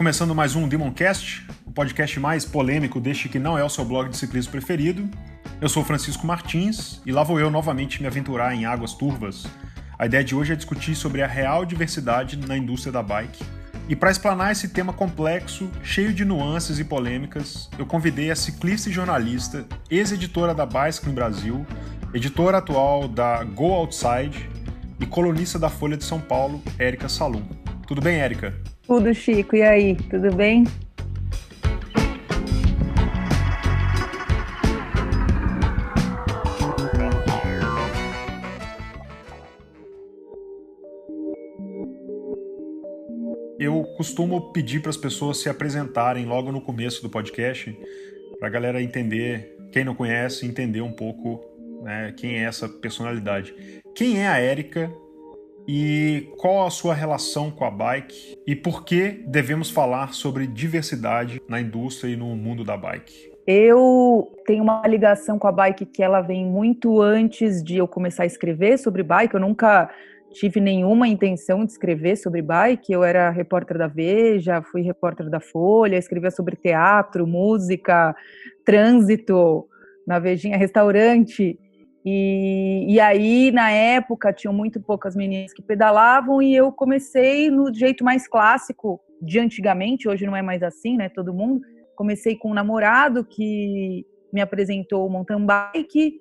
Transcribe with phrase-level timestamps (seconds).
[0.00, 4.08] começando mais um Demoncast, o podcast mais polêmico deste que não é o seu blog
[4.08, 5.06] de ciclismo preferido.
[5.60, 9.46] Eu sou Francisco Martins e lá vou eu novamente me aventurar em águas turvas.
[9.98, 13.44] A ideia de hoje é discutir sobre a real diversidade na indústria da bike.
[13.90, 18.88] E para explanar esse tema complexo, cheio de nuances e polêmicas, eu convidei a ciclista
[18.88, 21.66] e jornalista, ex-editora da Bicycling Brasil,
[22.14, 24.48] editora atual da Go Outside
[24.98, 27.44] e colunista da Folha de São Paulo, Érica Salum.
[27.86, 28.54] Tudo bem, Érica?
[28.90, 29.54] Tudo, Chico.
[29.54, 30.64] E aí, tudo bem?
[43.60, 47.72] Eu costumo pedir para as pessoas se apresentarem logo no começo do podcast,
[48.40, 51.40] para a galera entender, quem não conhece, entender um pouco
[51.84, 53.54] né, quem é essa personalidade.
[53.94, 54.92] Quem é a Érica
[55.66, 61.40] e qual a sua relação com a bike e por que devemos falar sobre diversidade
[61.48, 63.30] na indústria e no mundo da bike?
[63.46, 68.22] Eu tenho uma ligação com a bike que ela vem muito antes de eu começar
[68.24, 69.34] a escrever sobre bike.
[69.34, 69.90] Eu nunca
[70.32, 72.92] tive nenhuma intenção de escrever sobre bike.
[72.92, 78.14] Eu era repórter da Veja, fui repórter da Folha, escrevia sobre teatro, música,
[78.64, 79.66] trânsito,
[80.06, 81.58] na Vejinha Restaurante.
[82.04, 87.72] E, e aí, na época, tinham muito poucas meninas que pedalavam e eu comecei no
[87.72, 91.08] jeito mais clássico de antigamente, hoje não é mais assim, né?
[91.08, 91.60] Todo mundo.
[91.94, 96.20] Comecei com um namorado que me apresentou o mountain bike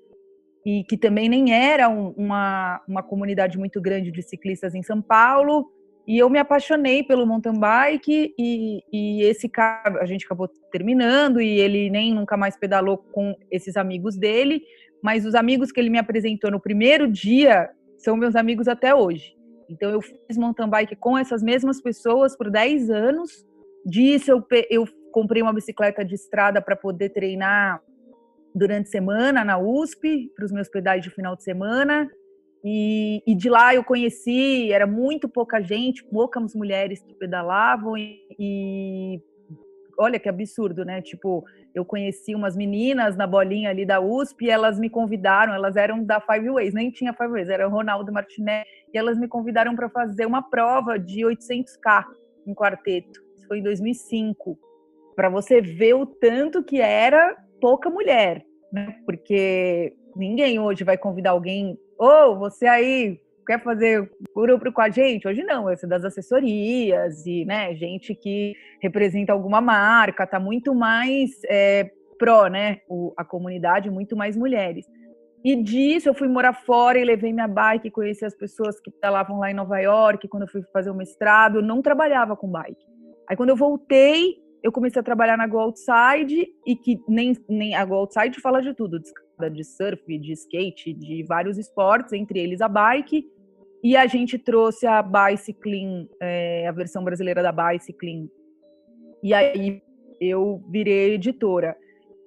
[0.65, 5.01] e que também nem era um, uma, uma comunidade muito grande de ciclistas em São
[5.01, 5.71] Paulo.
[6.05, 11.39] E eu me apaixonei pelo mountain bike e, e esse cara, a gente acabou terminando
[11.39, 14.63] e ele nem nunca mais pedalou com esses amigos dele,
[15.03, 19.35] mas os amigos que ele me apresentou no primeiro dia são meus amigos até hoje.
[19.69, 23.45] Então eu fiz mountain bike com essas mesmas pessoas por 10 anos.
[23.85, 27.81] Disso eu, eu comprei uma bicicleta de estrada para poder treinar
[28.53, 32.09] durante a semana na USP, para os meus pedais de final de semana.
[32.63, 38.19] E, e, de lá eu conheci, era muito pouca gente, poucas mulheres que pedalavam e,
[38.37, 39.21] e
[39.97, 41.01] olha que absurdo, né?
[41.01, 45.75] Tipo, eu conheci umas meninas na bolinha ali da USP e elas me convidaram, elas
[45.75, 49.75] eram da Five Ways, nem tinha Five Ways, era Ronaldo Martinez, e elas me convidaram
[49.75, 52.05] para fazer uma prova de 800K
[52.47, 53.21] em quarteto.
[53.35, 54.57] Isso foi em 2005.
[55.15, 58.95] Para você ver o tanto que era pouca mulher, né?
[59.05, 63.19] Porque ninguém hoje vai convidar alguém, ô, oh, você aí
[63.49, 65.27] quer fazer grupo com a gente?
[65.27, 71.31] Hoje não, esse das assessorias e, né, gente que representa alguma marca, tá muito mais
[71.49, 71.89] é,
[72.19, 74.85] pró, né, o, a comunidade, muito mais mulheres.
[75.43, 79.39] E disso eu fui morar fora e levei minha bike, conheci as pessoas que estavam
[79.39, 82.85] lá em Nova York, quando eu fui fazer o mestrado, eu não trabalhava com bike.
[83.27, 87.73] Aí quando eu voltei, eu comecei a trabalhar na Go Outside e que nem, nem
[87.73, 92.61] a Go Outside fala de tudo, de surf, de skate, de vários esportes, entre eles
[92.61, 93.25] a bike.
[93.83, 98.29] E a gente trouxe a Bicycling, é, a versão brasileira da Bicycling.
[99.23, 99.81] E aí
[100.19, 101.77] eu virei editora.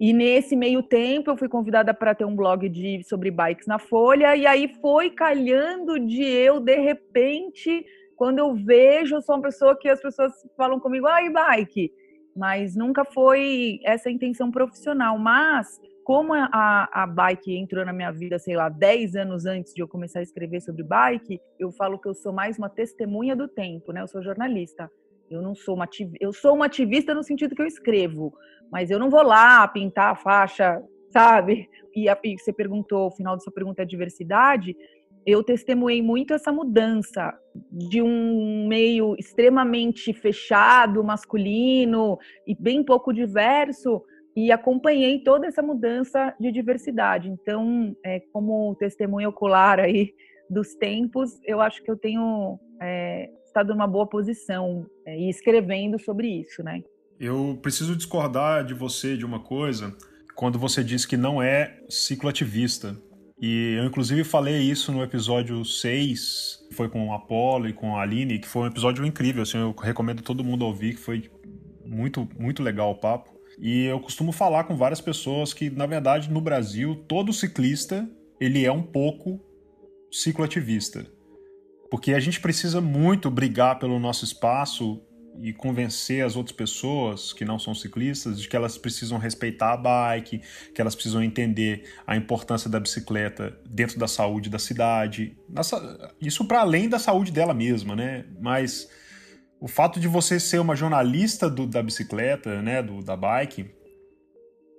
[0.00, 3.78] E nesse meio tempo eu fui convidada para ter um blog de, sobre bikes na
[3.78, 4.34] Folha.
[4.34, 7.84] E aí foi calhando de eu, de repente,
[8.16, 11.92] quando eu vejo, eu sou uma pessoa que as pessoas falam comigo, ai, bike.
[12.34, 15.18] Mas nunca foi essa intenção profissional.
[15.18, 15.78] Mas
[16.12, 19.88] como a, a bike entrou na minha vida, sei lá, 10 anos antes de eu
[19.88, 23.92] começar a escrever sobre bike, eu falo que eu sou mais uma testemunha do tempo,
[23.92, 24.02] né?
[24.02, 24.90] Eu sou jornalista.
[25.30, 25.88] Eu não sou uma
[26.20, 28.30] eu sou uma ativista no sentido que eu escrevo,
[28.70, 31.66] mas eu não vou lá pintar a faixa, sabe?
[31.96, 34.76] E, a, e você perguntou, o final da sua pergunta é diversidade.
[35.24, 37.32] Eu testemunhei muito essa mudança
[37.70, 44.04] de um meio extremamente fechado, masculino e bem pouco diverso
[44.34, 47.28] e acompanhei toda essa mudança de diversidade.
[47.28, 50.12] Então, é, como testemunha ocular aí
[50.48, 55.98] dos tempos, eu acho que eu tenho é, estado numa boa posição é, e escrevendo
[55.98, 56.82] sobre isso, né?
[57.20, 59.94] Eu preciso discordar de você de uma coisa,
[60.34, 62.96] quando você disse que não é cicloativista.
[63.40, 67.96] E eu, inclusive, falei isso no episódio 6, que foi com o Apollo e com
[67.96, 71.30] a Aline, que foi um episódio incrível, assim, eu recomendo todo mundo ouvir, que foi
[71.84, 73.31] muito, muito legal o papo.
[73.64, 78.10] E eu costumo falar com várias pessoas que, na verdade, no Brasil, todo ciclista
[78.40, 79.40] ele é um pouco
[80.10, 81.06] cicloativista.
[81.88, 85.00] Porque a gente precisa muito brigar pelo nosso espaço
[85.40, 89.76] e convencer as outras pessoas que não são ciclistas de que elas precisam respeitar a
[89.76, 90.42] bike,
[90.74, 95.36] que elas precisam entender a importância da bicicleta dentro da saúde da cidade.
[96.20, 98.24] Isso para além da saúde dela mesma, né?
[98.40, 98.88] Mas
[99.62, 103.70] o fato de você ser uma jornalista do, da bicicleta, né, do, da bike,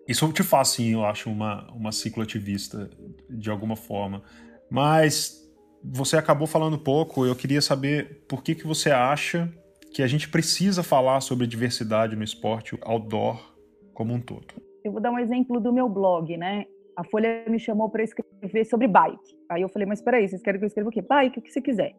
[0.05, 2.89] isso te faz, sim, eu acho, uma, uma cicloativista,
[3.29, 4.21] de alguma forma.
[4.69, 5.41] Mas
[5.81, 9.49] você acabou falando pouco, eu queria saber por que, que você acha
[9.93, 13.55] que a gente precisa falar sobre diversidade no esporte outdoor
[13.93, 14.47] como um todo.
[14.83, 16.65] Eu vou dar um exemplo do meu blog, né?
[16.97, 19.39] A Folha me chamou para escrever sobre bike.
[19.49, 21.01] Aí eu falei, mas peraí, vocês querem que eu escreva o quê?
[21.01, 21.95] Bike, o que você quiser.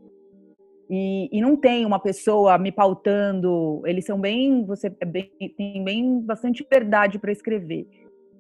[0.91, 5.83] E, e, não tem uma pessoa me pautando, eles são bem, você é bem, tem
[5.83, 7.87] bem bastante verdade para escrever.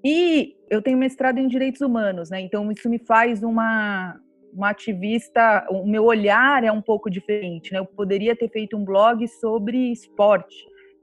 [0.04, 2.40] E eu tenho mestrado em direitos humanos, né?
[2.40, 4.20] Então isso me faz uma
[4.54, 7.80] uma ativista, o meu olhar é um pouco diferente, né?
[7.80, 10.54] Eu poderia ter feito um blog sobre esporte,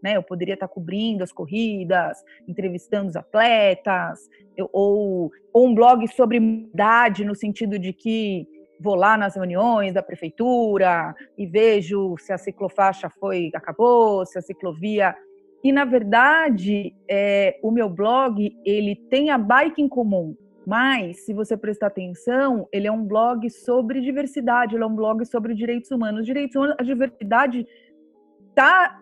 [0.02, 0.16] né?
[0.16, 2.18] Eu poderia estar cobrindo as corridas,
[2.48, 8.48] entrevistando os atletas, eu, ou, ou um blog sobre idade no sentido de que
[8.82, 14.42] vou lá nas reuniões da prefeitura e vejo se a ciclofaixa foi acabou, se a
[14.42, 15.16] ciclovia
[15.64, 20.36] e na verdade é, o meu blog ele tem a bike em comum,
[20.66, 25.26] mas se você prestar atenção, ele é um blog sobre diversidade, ele é um blog
[25.26, 26.26] sobre direitos humanos.
[26.26, 27.68] Direitos humanos, a diversidade
[28.50, 29.00] está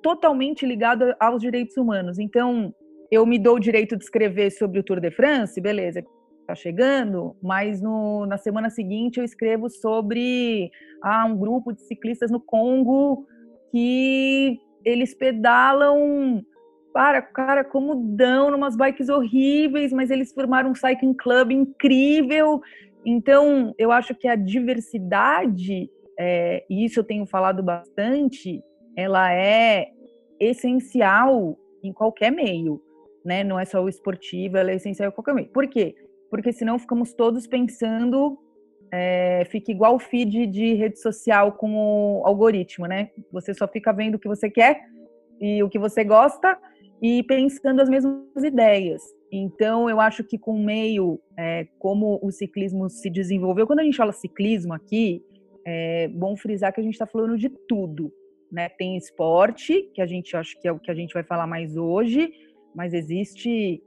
[0.00, 2.18] totalmente ligada aos direitos humanos.
[2.18, 2.74] Então
[3.10, 6.04] eu me dou o direito de escrever sobre o Tour de France, beleza?
[6.52, 10.70] Está chegando, mas no, na semana seguinte eu escrevo sobre
[11.02, 13.26] ah, um grupo de ciclistas no Congo
[13.70, 16.44] que eles pedalam
[16.92, 22.60] para, cara, como dão numas bikes horríveis, mas eles formaram um cycling club incrível.
[23.04, 28.62] Então, eu acho que a diversidade, é, e isso eu tenho falado bastante,
[28.94, 29.88] ela é
[30.38, 32.80] essencial em qualquer meio,
[33.24, 33.42] né?
[33.42, 35.48] Não é só o esportivo, ela é essencial em qualquer meio.
[35.48, 35.94] Por quê?
[36.32, 38.38] Porque senão ficamos todos pensando,
[38.90, 43.10] é, fica igual o feed de rede social com o algoritmo, né?
[43.30, 44.80] Você só fica vendo o que você quer
[45.38, 46.58] e o que você gosta
[47.02, 49.02] e pensando as mesmas ideias.
[49.30, 53.84] Então, eu acho que com o meio, é, como o ciclismo se desenvolveu, quando a
[53.84, 55.22] gente fala ciclismo aqui,
[55.66, 58.10] é bom frisar que a gente está falando de tudo.
[58.50, 58.70] Né?
[58.70, 61.76] Tem esporte, que a gente acho que é o que a gente vai falar mais
[61.76, 62.32] hoje,
[62.74, 63.82] mas existe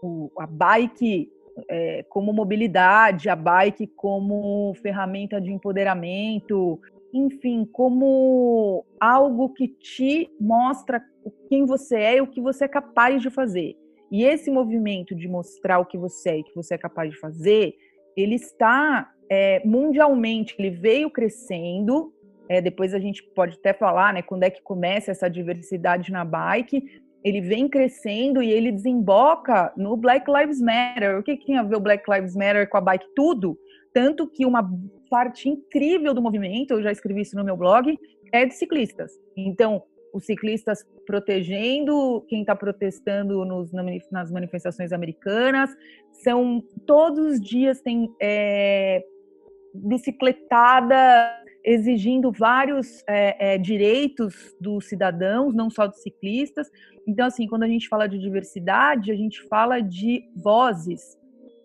[0.00, 1.33] o, a bike
[1.68, 6.80] é, como mobilidade, a bike como ferramenta de empoderamento,
[7.12, 11.02] enfim, como algo que te mostra
[11.48, 13.76] quem você é e o que você é capaz de fazer.
[14.10, 17.10] E esse movimento de mostrar o que você é e o que você é capaz
[17.10, 17.74] de fazer,
[18.16, 22.12] ele está é, mundialmente, ele veio crescendo.
[22.48, 26.24] É, depois a gente pode até falar, né, quando é que começa essa diversidade na
[26.24, 31.18] bike, ele vem crescendo e ele desemboca no Black Lives Matter.
[31.18, 33.06] O que, que tem a ver o Black Lives Matter com a bike?
[33.16, 33.58] Tudo.
[33.94, 34.68] Tanto que uma
[35.08, 37.98] parte incrível do movimento, eu já escrevi isso no meu blog,
[38.30, 39.12] é de ciclistas.
[39.34, 39.82] Então,
[40.12, 43.72] os ciclistas protegendo quem está protestando nos,
[44.10, 45.70] nas manifestações americanas,
[46.12, 49.02] são todos os dias tem é,
[49.74, 56.70] bicicletada exigindo vários é, é, direitos dos cidadãos, não só dos ciclistas.
[57.06, 61.18] Então, assim, quando a gente fala de diversidade, a gente fala de vozes.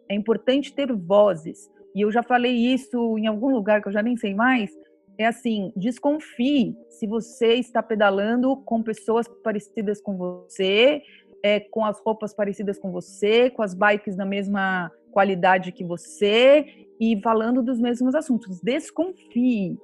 [0.07, 1.69] É importante ter vozes.
[1.93, 4.71] E eu já falei isso em algum lugar que eu já nem sei mais.
[5.17, 11.01] É assim, desconfie se você está pedalando com pessoas parecidas com você,
[11.43, 16.65] é, com as roupas parecidas com você, com as bikes na mesma qualidade que você
[16.99, 18.61] e falando dos mesmos assuntos.
[18.61, 19.77] Desconfie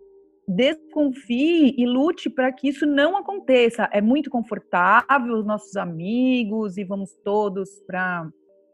[0.47, 3.89] desconfie e lute para que isso não aconteça.
[3.91, 8.29] É muito confortável, os nossos amigos, e vamos todos para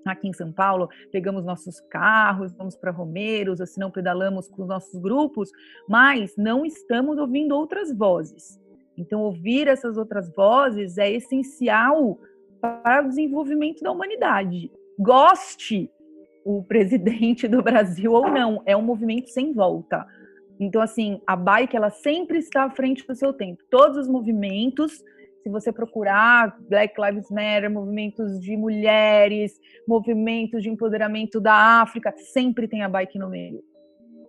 [0.05, 4.67] aqui em São Paulo, pegamos nossos carros, vamos para Romeiros, se não pedalamos com os
[4.67, 5.51] nossos grupos,
[5.87, 8.59] mas não estamos ouvindo outras vozes.
[8.97, 12.19] Então, ouvir essas outras vozes é essencial
[12.59, 14.71] para o desenvolvimento da humanidade.
[14.97, 15.89] Goste
[16.43, 20.05] o presidente do Brasil ou não, é um movimento sem volta.
[20.61, 23.63] Então, assim, a bike, ela sempre está à frente do seu tempo.
[23.67, 25.03] Todos os movimentos,
[25.41, 32.67] se você procurar Black Lives Matter, movimentos de mulheres, movimentos de empoderamento da África, sempre
[32.67, 33.63] tem a bike no meio.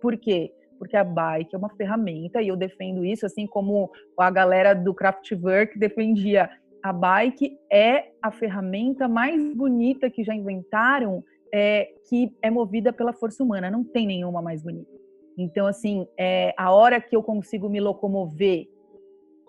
[0.01, 0.51] Por quê?
[0.79, 4.91] Porque a bike é uma ferramenta, e eu defendo isso, assim como a galera do
[4.91, 6.49] Kraftwerk defendia.
[6.81, 11.23] A bike é a ferramenta mais bonita que já inventaram,
[11.53, 13.69] é, que é movida pela força humana.
[13.69, 15.02] Não tem nenhuma mais bonita.
[15.37, 18.67] Então, assim, é, a hora que eu consigo me locomover,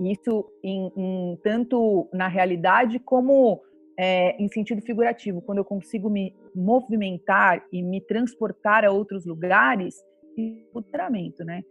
[0.00, 3.60] isso em, em tanto na realidade como
[3.96, 9.96] é, em sentido figurativo, quando eu consigo me movimentar e me transportar a outros lugares,
[10.36, 11.62] empoderamento, né?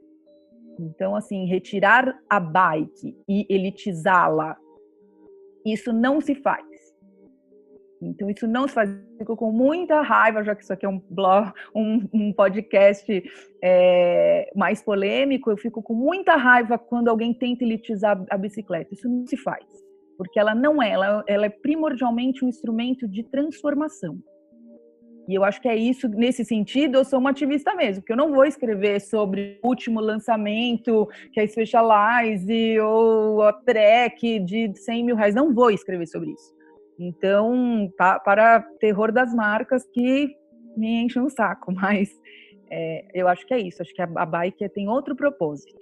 [0.79, 4.57] Então, assim, retirar a bike e elitizá-la,
[5.65, 6.65] isso não se faz.
[8.09, 8.89] Então, isso não se faz.
[9.17, 13.23] Fico com muita raiva, já que isso aqui é um blog, um, um podcast
[13.63, 18.93] é, mais polêmico, eu fico com muita raiva quando alguém tenta elitizar a bicicleta.
[18.93, 19.65] Isso não se faz.
[20.17, 24.19] Porque ela não é, ela, ela é primordialmente um instrumento de transformação.
[25.27, 28.17] E eu acho que é isso, nesse sentido, eu sou uma ativista mesmo, porque eu
[28.17, 35.05] não vou escrever sobre o último lançamento, que é Specialize ou a Trek de 100
[35.05, 35.33] mil reais.
[35.33, 36.62] Não vou escrever sobre isso.
[36.99, 40.35] Então, pa, para terror das marcas que
[40.77, 42.09] me enchem o saco, mas
[42.69, 43.81] é, eu acho que é isso.
[43.81, 45.77] Acho que a, a bike tem outro propósito.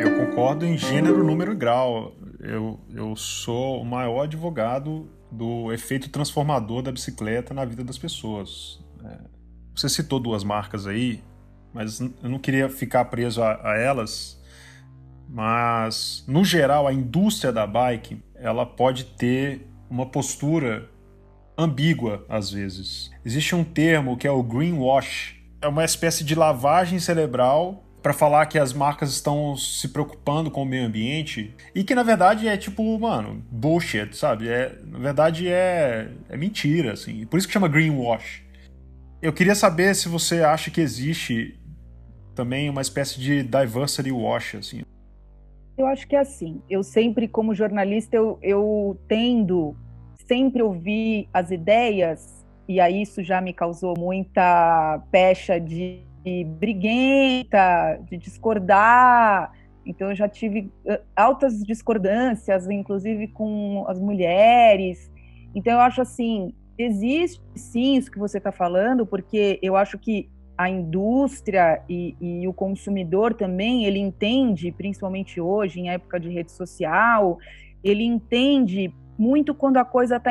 [0.00, 2.12] Eu concordo em gênero, número e grau
[2.44, 8.84] eu, eu sou o maior advogado do efeito transformador da bicicleta na vida das pessoas.
[9.02, 9.18] É,
[9.74, 11.22] você citou duas marcas aí,
[11.72, 14.40] mas eu não queria ficar preso a, a elas.
[15.34, 20.88] Mas, no geral, a indústria da bike ela pode ter uma postura
[21.58, 23.10] ambígua às vezes.
[23.24, 25.34] Existe um termo que é o greenwash.
[25.60, 30.62] É uma espécie de lavagem cerebral para falar que as marcas estão se preocupando com
[30.62, 34.48] o meio ambiente e que na verdade é tipo, mano, bullshit, sabe?
[34.48, 37.26] É, na verdade é, é mentira, assim.
[37.26, 38.44] Por isso que chama greenwash.
[39.20, 41.58] Eu queria saber se você acha que existe
[42.36, 44.82] também uma espécie de diversity wash, assim.
[45.76, 46.62] Eu acho que é assim.
[46.68, 49.76] Eu sempre, como jornalista, eu, eu tendo
[50.26, 56.02] sempre ouvir as ideias e aí isso já me causou muita pecha de
[56.58, 59.52] briguenta, de discordar.
[59.84, 60.72] Então eu já tive
[61.14, 65.12] altas discordâncias, inclusive com as mulheres.
[65.54, 70.30] Então eu acho assim, existe sim isso que você está falando, porque eu acho que
[70.56, 76.52] a indústria e, e, o consumidor também, ele entende, principalmente hoje, em época de rede
[76.52, 77.38] social,
[77.82, 80.30] ele entende muito quando a coisa está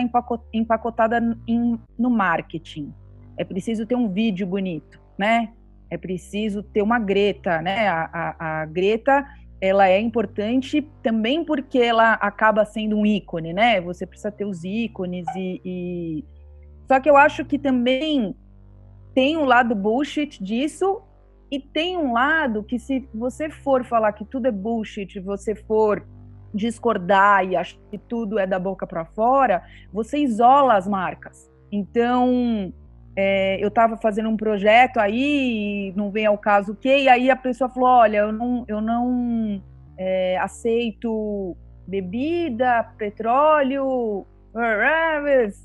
[0.54, 2.94] empacotada em, no marketing.
[3.38, 5.50] É preciso ter um vídeo bonito, né?
[5.94, 7.88] é preciso ter uma Greta, né?
[7.88, 9.24] A, a, a, Greta
[9.62, 13.80] ela é importante também porque ela acaba sendo um ícone, né?
[13.80, 16.26] Você precisa ter os ícones e, e...
[16.88, 18.36] só que eu acho que também
[19.14, 21.02] tem um lado bullshit disso
[21.52, 26.06] e tem um lado que se você for falar que tudo é bullshit, você for
[26.54, 31.50] discordar e achar que tudo é da boca para fora, você isola as marcas.
[31.72, 32.72] Então,
[33.16, 37.30] é, eu estava fazendo um projeto aí, não vem ao caso o quê, e aí
[37.30, 39.62] a pessoa falou, olha, eu não, eu não
[39.98, 41.56] é, aceito
[41.88, 44.26] bebida, petróleo,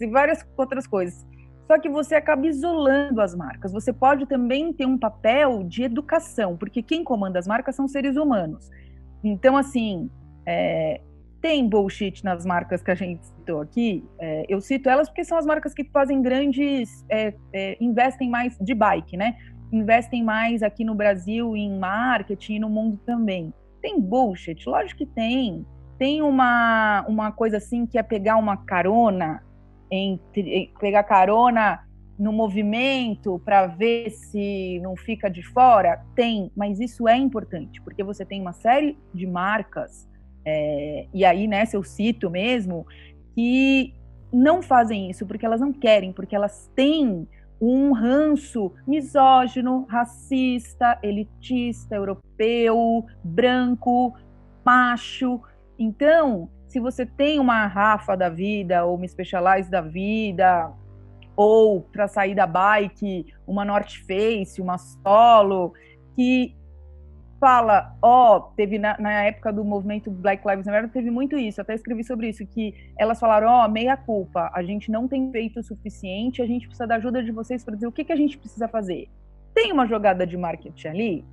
[0.00, 1.26] e várias outras coisas.
[1.68, 3.70] Só que você acaba isolando as marcas.
[3.72, 8.16] Você pode também ter um papel de educação, porque quem comanda as marcas são seres
[8.16, 8.70] humanos.
[9.22, 10.10] Então, assim,
[10.46, 11.02] é,
[11.42, 14.02] tem bullshit nas marcas que a gente citou aqui.
[14.18, 18.56] É, eu cito elas porque são as marcas que fazem grandes, é, é, investem mais
[18.58, 19.37] de bike, né?
[19.70, 23.52] Investem mais aqui no Brasil em marketing e no mundo também.
[23.82, 24.66] Tem bullshit?
[24.66, 25.66] Lógico que tem.
[25.98, 29.42] Tem uma, uma coisa assim que é pegar uma carona,
[29.90, 31.80] entre, pegar carona
[32.18, 36.04] no movimento para ver se não fica de fora?
[36.14, 40.09] Tem, mas isso é importante, porque você tem uma série de marcas
[40.50, 42.87] é, e aí, né, se eu cito mesmo,
[43.35, 43.95] que
[44.33, 47.28] não fazem isso porque elas não querem, porque elas têm
[47.61, 54.14] um ranço misógino, racista, elitista, europeu, branco,
[54.64, 55.40] macho.
[55.78, 60.73] Então, se você tem uma Rafa da vida, ou uma Specialized da vida,
[61.35, 65.73] ou para sair da bike, uma North Face, uma Solo,
[66.14, 66.54] que
[67.40, 71.61] fala, ó, oh, teve na, na, época do movimento Black Lives Matter, teve muito isso,
[71.61, 75.32] até escrevi sobre isso, que elas falaram, ó, oh, meia culpa, a gente não tem
[75.32, 78.12] feito o suficiente, a gente precisa da ajuda de vocês para dizer o que, que
[78.12, 79.08] a gente precisa fazer.
[79.52, 81.25] Tem uma jogada de marketing ali?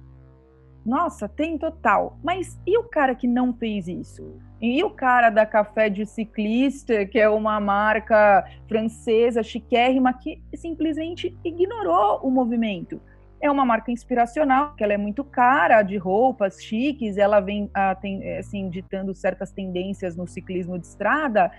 [0.86, 2.18] Nossa, tem total.
[2.24, 4.40] Mas e o cara que não fez isso?
[4.62, 11.36] E o cara da Café de Ciclista, que é uma marca francesa chiquérrima, que simplesmente
[11.44, 13.02] ignorou o movimento?
[13.42, 17.96] é uma marca inspiracional, que ela é muito cara, de roupas chiques, ela vem ah,
[17.96, 21.52] tem, assim, ditando certas tendências no ciclismo de estrada.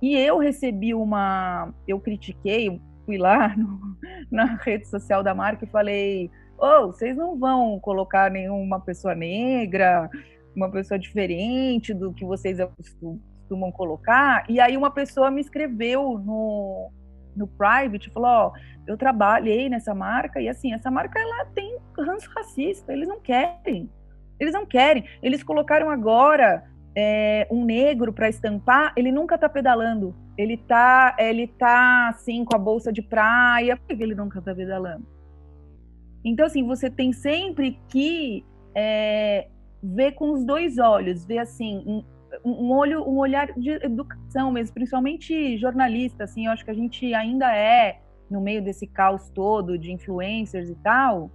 [0.00, 1.72] E eu recebi uma.
[1.86, 3.96] Eu critiquei, fui lá no,
[4.30, 6.30] na rede social da marca e falei:
[6.62, 10.08] oh, vocês não vão colocar nenhuma pessoa negra,
[10.54, 14.44] uma pessoa diferente do que vocês costumam colocar.
[14.48, 16.90] E aí uma pessoa me escreveu no,
[17.34, 18.52] no private, falou, ó,
[18.86, 23.90] eu trabalhei nessa marca e assim, essa marca ela tem ranço racista, eles não querem.
[24.38, 25.04] Eles não querem.
[25.20, 26.64] Eles colocaram agora
[26.96, 30.14] é, um negro para estampar, ele nunca tá pedalando.
[30.38, 34.54] Ele tá, ele tá assim com a bolsa de praia, por que ele nunca tá
[34.54, 35.04] pedalando?
[36.24, 39.48] Então, assim, você tem sempre que é,
[39.82, 42.04] ver com os dois olhos, ver assim,
[42.44, 47.12] um, olho, um olhar de educação mesmo, principalmente jornalista, assim, eu acho que a gente
[47.12, 48.00] ainda é,
[48.30, 51.30] no meio desse caos todo de influencers e tal,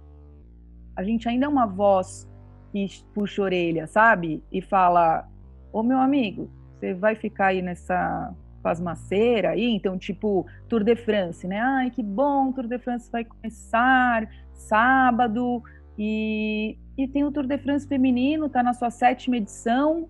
[0.96, 2.26] a gente ainda é uma voz
[2.72, 4.42] que puxa a orelha, sabe?
[4.50, 5.28] E fala,
[5.72, 11.46] ô meu amigo, você vai ficar aí nessa pasmaceira aí, então tipo Tour de France,
[11.46, 11.60] né?
[11.60, 14.28] Ai, que bom, Tour de France vai começar
[14.58, 15.62] sábado
[15.98, 20.08] e, e tem o Tour de France feminino, tá na sua sétima edição,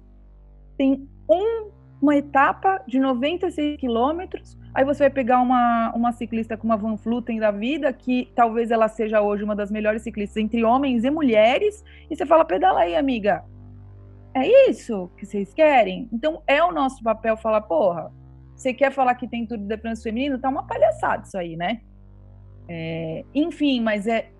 [0.76, 6.72] tem um, uma etapa de 96 quilômetros, aí você vai pegar uma, uma ciclista como
[6.72, 10.64] a Van Vluten da vida, que talvez ela seja hoje uma das melhores ciclistas entre
[10.64, 13.44] homens e mulheres, e você fala, pedala aí, amiga,
[14.34, 16.08] é isso que vocês querem?
[16.12, 18.12] Então é o nosso papel falar, porra,
[18.54, 20.38] você quer falar que tem tudo de France feminino?
[20.38, 21.80] Tá uma palhaçada isso aí, né?
[22.68, 24.30] É, enfim, mas é,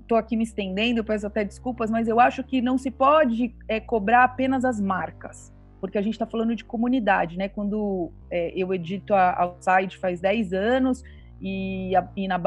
[0.00, 3.80] estou aqui me estendendo, peço até desculpas, mas eu acho que não se pode é,
[3.80, 7.48] cobrar apenas as marcas, porque a gente está falando de comunidade, né?
[7.48, 11.02] Quando é, eu edito a Outside faz 10 anos
[11.40, 12.40] e, a, e na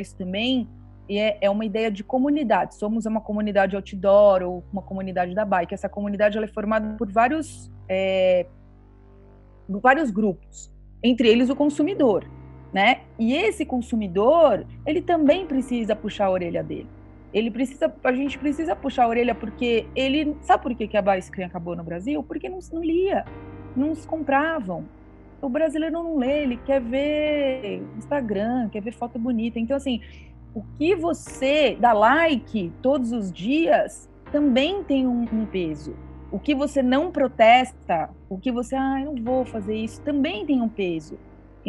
[0.00, 0.68] isso também,
[1.08, 2.76] é, é uma ideia de comunidade.
[2.76, 5.74] Somos uma comunidade outdoor ou uma comunidade da bike.
[5.74, 8.46] Essa comunidade ela é formada por vários, é,
[9.68, 12.24] vários grupos, entre eles o consumidor,
[12.72, 13.00] né?
[13.18, 16.88] E esse consumidor, ele também precisa puxar a orelha dele.
[17.32, 21.02] Ele precisa, a gente precisa puxar a orelha porque ele, sabe por que, que a
[21.02, 22.22] Bicycle acabou no Brasil?
[22.22, 23.24] Porque não, não lia,
[23.76, 24.84] não se compravam.
[25.40, 29.58] O brasileiro não lê, ele quer ver Instagram, quer ver foto bonita.
[29.58, 30.00] Então, assim,
[30.54, 35.96] o que você dá like todos os dias também tem um, um peso.
[36.30, 40.46] O que você não protesta, o que você, ah, eu não vou fazer isso, também
[40.46, 41.18] tem um peso.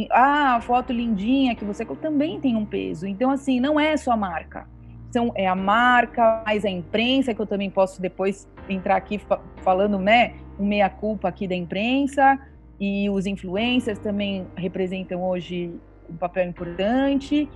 [0.10, 3.06] Ah, foto lindinha que você também tem um peso.
[3.06, 4.68] Então, assim, não é só a marca.
[5.10, 9.22] Então, é a marca, mais a imprensa, que eu também posso depois entrar aqui
[9.58, 12.40] falando, né, um meia-culpa aqui da imprensa,
[12.80, 15.72] e os influencers também representam hoje
[16.10, 17.48] um papel importante.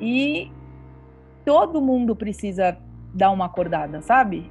[0.00, 0.50] E
[1.44, 2.78] todo mundo precisa
[3.12, 4.50] dar uma acordada, sabe?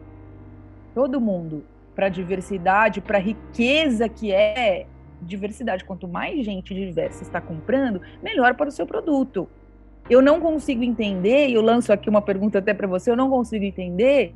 [0.94, 1.66] Todo mundo.
[1.96, 4.86] Para a diversidade, para a riqueza que é
[5.22, 5.86] diversidade.
[5.86, 9.48] Quanto mais gente diversa está comprando, melhor para o seu produto.
[10.10, 13.30] Eu não consigo entender, e eu lanço aqui uma pergunta até para você, eu não
[13.30, 14.34] consigo entender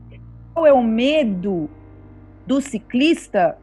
[0.54, 1.70] qual é o medo
[2.46, 3.58] do ciclista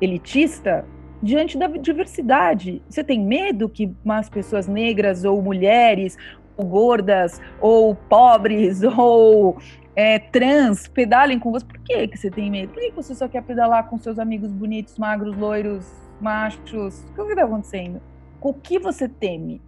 [0.00, 0.84] elitista
[1.22, 2.82] diante da diversidade.
[2.88, 6.16] Você tem medo que mais pessoas negras ou mulheres
[6.56, 9.58] ou gordas, ou pobres, ou
[9.94, 11.64] é, trans pedalem com você.
[11.64, 12.72] Por que, que você tem medo?
[12.72, 15.86] Por que você só quer pedalar com seus amigos bonitos, magros, loiros,
[16.20, 17.04] machos?
[17.16, 18.00] O que está acontecendo?
[18.40, 19.60] O que você teme?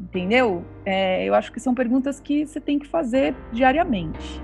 [0.00, 0.64] Entendeu?
[0.84, 4.40] É, eu acho que são perguntas que você tem que fazer diariamente.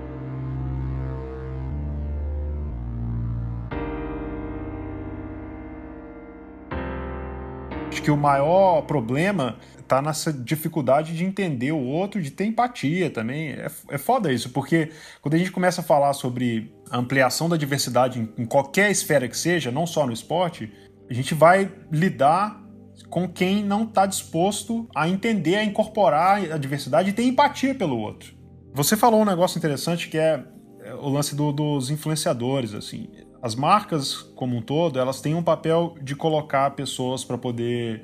[7.89, 13.09] Acho que o maior problema tá nessa dificuldade de entender o outro, de ter empatia
[13.09, 13.51] também.
[13.51, 14.91] É, é foda isso, porque
[15.21, 19.27] quando a gente começa a falar sobre a ampliação da diversidade em, em qualquer esfera
[19.27, 20.71] que seja, não só no esporte,
[21.09, 22.63] a gente vai lidar
[23.09, 27.97] com quem não está disposto a entender, a incorporar a diversidade e ter empatia pelo
[27.97, 28.35] outro.
[28.73, 30.43] Você falou um negócio interessante que é,
[30.81, 33.09] é o lance do, dos influenciadores, assim.
[33.41, 38.03] As marcas como um todo, elas têm um papel de colocar pessoas para poder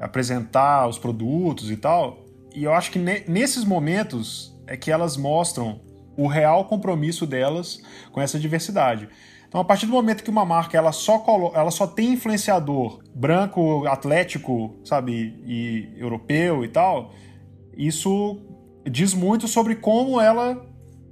[0.00, 2.24] apresentar os produtos e tal.
[2.54, 5.80] E eu acho que nesses momentos é que elas mostram
[6.16, 9.08] o real compromisso delas com essa diversidade.
[9.48, 13.86] Então, a partir do momento que uma marca ela só, ela só tem influenciador branco,
[13.86, 17.12] atlético, sabe, e europeu e tal,
[17.76, 18.40] isso
[18.90, 20.64] diz muito sobre como ela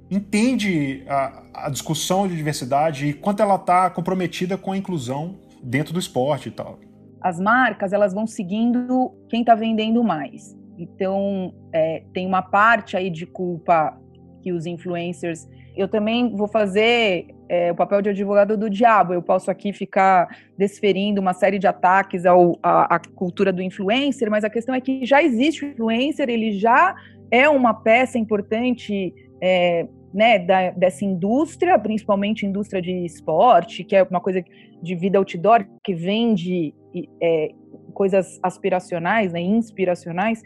[0.09, 5.93] entende a, a discussão de diversidade e quanto ela está comprometida com a inclusão dentro
[5.93, 6.79] do esporte e tal
[7.25, 10.55] as marcas elas vão seguindo quem está vendendo mais.
[10.77, 13.99] Então é, tem uma parte aí de culpa
[14.43, 15.49] que os influencers.
[15.75, 19.13] Eu também vou fazer é, o papel de advogado do diabo.
[19.13, 20.27] Eu posso aqui ficar
[20.57, 24.81] desferindo uma série de ataques ao, à, à cultura do influencer, mas a questão é
[24.81, 26.95] que já existe o influencer, ele já
[27.31, 34.03] é uma peça importante é, né, da, dessa indústria, principalmente indústria de esporte, que é
[34.03, 34.43] uma coisa
[34.81, 36.73] de vida outdoor, que vende
[37.21, 37.49] é,
[37.93, 40.41] coisas aspiracionais, né, inspiracionais,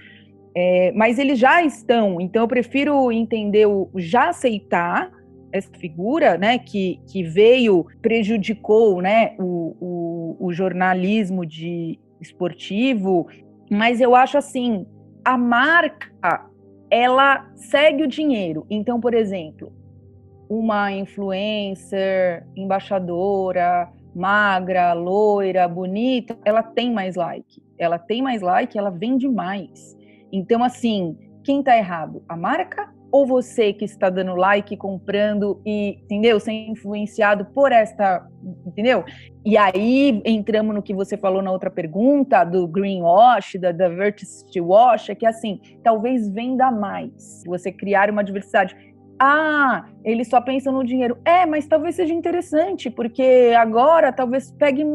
[0.55, 2.19] é, mas eles já estão.
[2.19, 5.11] Então eu prefiro entender o já aceitar
[5.51, 13.27] essa figura, né, que, que veio prejudicou, né, o, o, o jornalismo de esportivo,
[13.69, 14.85] mas eu acho assim,
[15.23, 16.09] a marca
[16.89, 18.65] ela segue o dinheiro.
[18.69, 19.71] Então, por exemplo,
[20.49, 27.61] uma influencer, embaixadora, magra, loira, bonita, ela tem mais like.
[27.77, 29.95] Ela tem mais like, ela vende mais.
[30.31, 32.23] Então, assim, quem tá errado?
[32.27, 36.39] A marca ou você que está dando like, comprando e, entendeu?
[36.39, 38.27] Sendo influenciado por esta,
[38.65, 39.03] entendeu?
[39.45, 45.09] E aí entramos no que você falou na outra pergunta, do greenwash, da diversity wash,
[45.09, 48.75] é que assim, talvez venda mais, você criar uma diversidade.
[49.21, 51.17] Ah, eles só pensam no dinheiro.
[51.25, 54.85] É, mas talvez seja interessante, porque agora talvez pegue,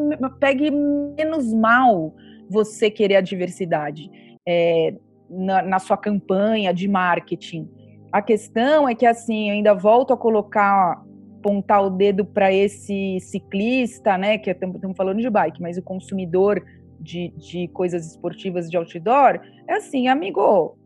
[0.41, 2.15] pegue menos mal
[2.49, 4.11] você querer a diversidade
[4.47, 4.95] é,
[5.29, 7.69] na, na sua campanha de marketing.
[8.15, 11.03] A questão é que, assim, eu ainda volto a colocar,
[11.41, 16.65] apontar o dedo para esse ciclista, né, que estamos falando de bike, mas o consumidor
[17.01, 20.79] de, de coisas esportivas de outdoor, é assim, amigo,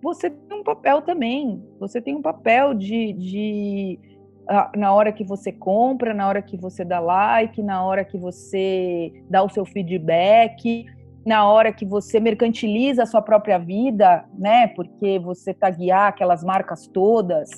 [0.00, 3.98] você tem um papel também, você tem um papel de, de
[4.76, 9.12] na hora que você compra, na hora que você dá like, na hora que você
[9.28, 10.86] dá o seu feedback,
[11.26, 14.68] na hora que você mercantiliza a sua própria vida, né?
[14.68, 17.50] Porque você taguear aquelas marcas todas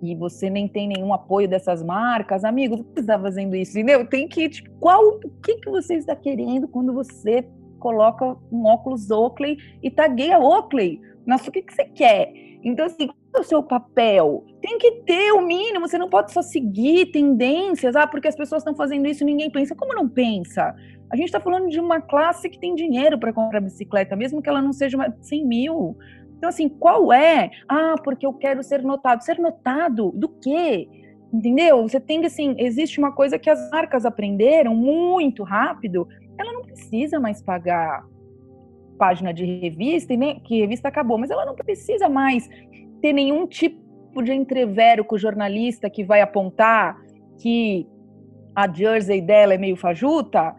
[0.00, 4.06] e você nem tem nenhum apoio dessas marcas, amigos, você está fazendo isso, entendeu?
[4.06, 7.44] Tem que, tipo, qual, o que, que você está querendo quando você
[7.80, 11.00] coloca um óculos Oakley e tagueia Oakley?
[11.26, 12.32] Nossa, o que, que você quer?
[12.62, 14.44] Então, assim, qual é o seu papel?
[14.60, 18.60] Tem que ter o mínimo, você não pode só seguir tendências, ah, porque as pessoas
[18.60, 19.74] estão fazendo isso, ninguém pensa.
[19.74, 20.74] Como não pensa?
[21.10, 24.48] A gente está falando de uma classe que tem dinheiro para comprar bicicleta, mesmo que
[24.48, 25.96] ela não seja uma 100 mil.
[26.36, 27.50] Então, assim, qual é?
[27.68, 29.22] Ah, porque eu quero ser notado.
[29.22, 30.88] Ser notado do quê?
[31.32, 31.86] Entendeu?
[31.86, 36.08] Você tem que, assim, existe uma coisa que as marcas aprenderam muito rápido.
[36.40, 38.04] Ela não precisa mais pagar
[38.98, 42.48] página de revista, e nem que revista acabou, mas ela não precisa mais
[43.00, 47.00] ter nenhum tipo de entrevero com o jornalista que vai apontar
[47.38, 47.86] que
[48.54, 50.54] a jersey dela é meio fajuta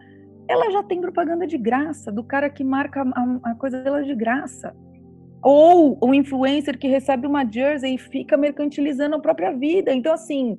[0.48, 4.14] ela já tem propaganda de graça, do cara que marca a, a coisa dela de
[4.14, 4.74] graça.
[5.42, 9.92] Ou o influencer que recebe uma jersey e fica mercantilizando a própria vida.
[9.92, 10.58] Então, assim,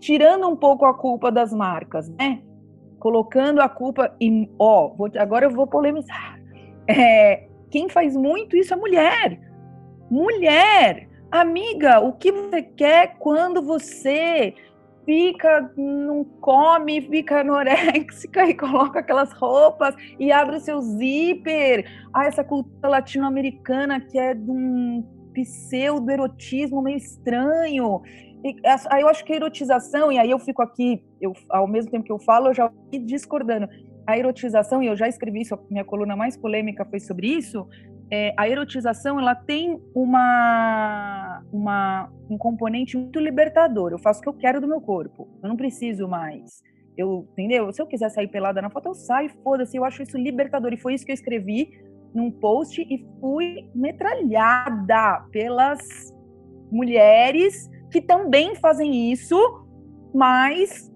[0.00, 2.42] tirando um pouco a culpa das marcas, né?
[3.06, 4.52] Colocando a culpa em.
[4.58, 6.40] Ó, vou, agora eu vou polemizar.
[6.88, 9.38] É, quem faz muito isso é mulher.
[10.10, 11.08] Mulher!
[11.30, 14.54] Amiga, o que você quer quando você
[15.04, 21.88] fica, não come, fica anoréxica e coloca aquelas roupas e abre o seu zíper.
[22.12, 28.02] Ah, essa cultura latino-americana que é de um pseudo-erotismo meio estranho.
[28.90, 32.04] Aí eu acho que a erotização, e aí eu fico aqui, eu, ao mesmo tempo
[32.04, 33.68] que eu falo, eu já fico discordando.
[34.06, 37.66] A erotização, e eu já escrevi isso, minha coluna mais polêmica foi sobre isso,
[38.10, 43.90] é, a erotização ela tem uma, uma, um componente muito libertador.
[43.90, 45.28] Eu faço o que eu quero do meu corpo.
[45.42, 46.62] Eu não preciso mais.
[46.96, 47.72] Eu, entendeu?
[47.72, 49.76] Se eu quiser sair pelada na foto, eu saio, foda-se.
[49.76, 50.72] Eu acho isso libertador.
[50.72, 51.70] E foi isso que eu escrevi
[52.14, 55.80] num post e fui metralhada pelas
[56.70, 59.38] mulheres que também fazem isso,
[60.14, 60.92] mas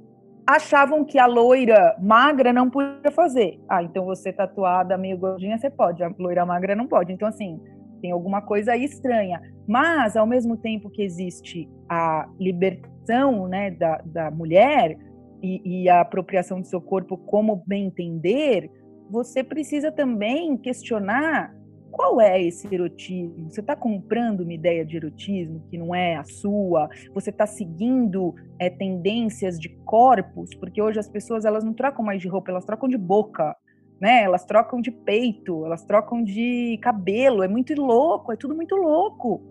[0.47, 3.59] achavam que a loira magra não podia fazer.
[3.67, 7.11] Ah, então você tatuada meio gordinha, você pode, a loira magra não pode.
[7.11, 7.59] Então, assim,
[8.03, 9.41] tem alguma coisa aí estranha.
[9.67, 14.95] Mas, ao mesmo tempo que existe a libertação né, da, da mulher
[15.43, 18.71] e, e a apropriação do seu corpo como bem entender,
[19.11, 21.51] você precisa também questionar
[21.91, 23.51] qual é esse erotismo?
[23.51, 26.89] Você está comprando uma ideia de erotismo que não é a sua?
[27.15, 30.55] Você está seguindo é, tendências de corpos?
[30.55, 33.57] Porque hoje as pessoas elas não trocam mais de roupa, elas trocam de boca,
[34.01, 34.23] né?
[34.23, 37.43] Elas trocam de peito, elas trocam de cabelo.
[37.43, 39.43] É muito louco, é tudo muito louco.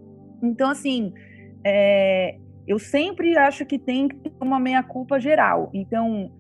[0.42, 1.14] Então assim,
[1.64, 4.08] é, eu sempre acho que tem
[4.40, 5.70] uma meia culpa geral.
[5.74, 6.32] Então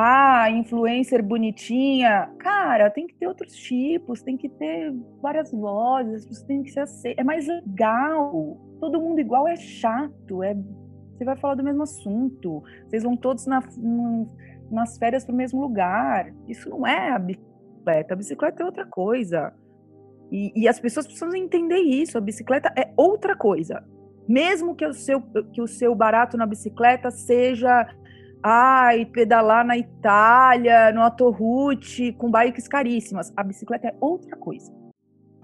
[0.00, 2.30] ah, influencer bonitinha.
[2.38, 6.80] Cara, tem que ter outros tipos, tem que ter várias vozes, você tem que ser
[6.80, 7.18] aceito.
[7.18, 8.56] É mais legal.
[8.78, 10.42] Todo mundo igual é chato.
[10.44, 12.62] É, você vai falar do mesmo assunto.
[12.86, 13.60] Vocês vão todos na,
[14.70, 16.32] nas férias para o mesmo lugar.
[16.46, 18.14] Isso não é a bicicleta.
[18.14, 19.52] A bicicleta é outra coisa.
[20.30, 22.16] E, e as pessoas precisam entender isso.
[22.16, 23.84] A bicicleta é outra coisa.
[24.28, 25.20] Mesmo que o seu,
[25.52, 27.88] que o seu barato na bicicleta seja
[28.42, 33.32] ai, pedalar na Itália, no Atorrute, com bikes caríssimas.
[33.36, 34.72] A bicicleta é outra coisa.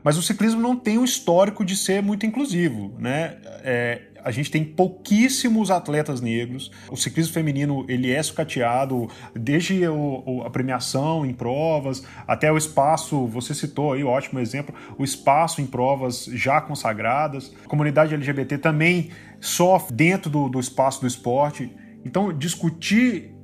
[0.03, 3.39] Mas o ciclismo não tem um histórico de ser muito inclusivo, né?
[3.63, 6.71] É, a gente tem pouquíssimos atletas negros.
[6.91, 13.27] O ciclismo feminino ele é sucateado desde o, a premiação em provas até o espaço.
[13.29, 17.55] Você citou aí, ótimo exemplo, o espaço em provas já consagradas.
[17.65, 21.71] A comunidade LGBT também sofre dentro do, do espaço do esporte.
[22.05, 23.35] Então, discutir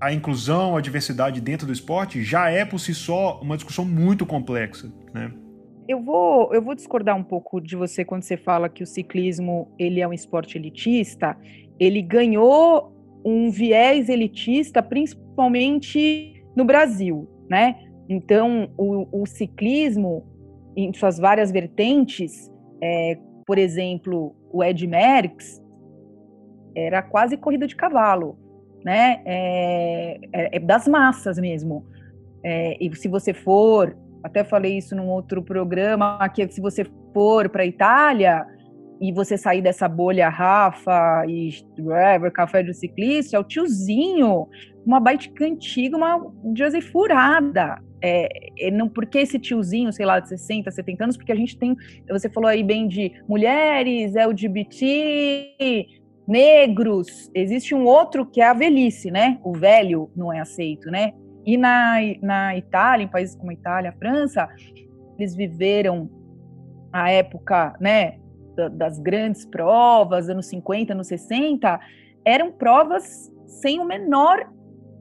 [0.00, 4.24] a inclusão, a diversidade dentro do esporte já é por si só uma discussão muito
[4.24, 5.30] complexa, né?
[5.86, 9.74] Eu vou, eu vou discordar um pouco de você quando você fala que o ciclismo
[9.78, 11.36] ele é um esporte elitista.
[11.78, 12.92] Ele ganhou
[13.24, 17.76] um viés elitista, principalmente no Brasil, né?
[18.08, 20.24] Então, o, o ciclismo,
[20.76, 22.50] em suas várias vertentes,
[22.82, 25.59] é, por exemplo, o Ed Merckx,
[26.74, 28.38] era quase corrida de cavalo,
[28.84, 29.22] né?
[29.24, 31.84] É, é, é das massas mesmo.
[32.42, 37.48] É, e se você for, até falei isso num outro programa, que se você for
[37.48, 38.46] para Itália
[39.00, 44.46] e você sair dessa bolha Rafa e whatever, café do ciclista, é o tiozinho,
[44.84, 47.78] uma bike antiga, uma jersey furada.
[48.02, 48.28] É,
[48.58, 51.76] é, não porque esse tiozinho, sei lá, de 60, 70 anos, porque a gente tem,
[52.08, 55.86] você falou aí bem de mulheres, LGBT,
[56.30, 59.40] negros, existe um outro que é a velhice, né?
[59.42, 61.12] O velho não é aceito, né?
[61.44, 64.48] E na, na Itália, em países como a Itália, a França,
[65.18, 66.08] eles viveram
[66.92, 68.18] a época, né,
[68.72, 71.80] das grandes provas, anos 50, anos 60,
[72.24, 74.48] eram provas sem o menor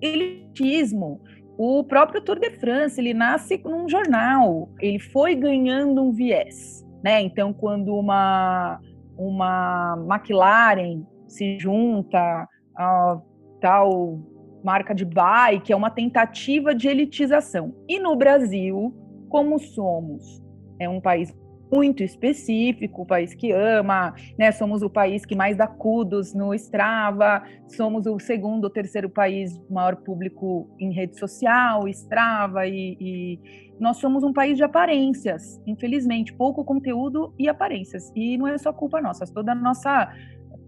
[0.01, 1.21] elitismo.
[1.57, 7.21] O próprio Tour de France, ele nasce num jornal, ele foi ganhando um viés, né?
[7.21, 8.79] Então, quando uma
[9.19, 13.21] uma McLaren se junta a
[13.61, 14.19] tal
[14.63, 17.73] marca de bike, é uma tentativa de elitização.
[17.87, 18.93] E no Brasil,
[19.29, 20.43] como somos
[20.79, 21.33] é um país
[21.71, 24.51] muito específico, o país que ama, né?
[24.51, 29.59] Somos o país que mais dá cudos no Strava, somos o segundo ou terceiro país
[29.69, 33.39] maior público em rede social, Strava, e, e,
[33.79, 38.11] nós somos um país de aparências, infelizmente, pouco conteúdo e aparências.
[38.15, 40.11] E não é só culpa nossa, toda a nossa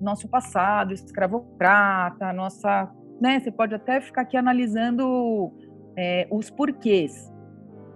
[0.02, 3.40] nosso passado escravocrata, nossa, né?
[3.40, 5.52] Você pode até ficar aqui analisando
[5.96, 7.32] é, os porquês,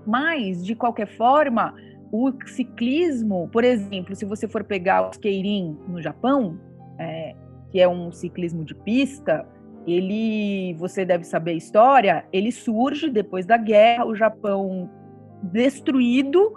[0.05, 1.73] mas de qualquer forma,
[2.11, 6.59] o ciclismo, por exemplo, se você for pegar o Keirin no Japão,
[6.99, 7.35] é,
[7.71, 9.45] que é um ciclismo de pista,
[9.87, 14.89] ele, você deve saber a história, ele surge depois da guerra, o Japão
[15.43, 16.53] destruído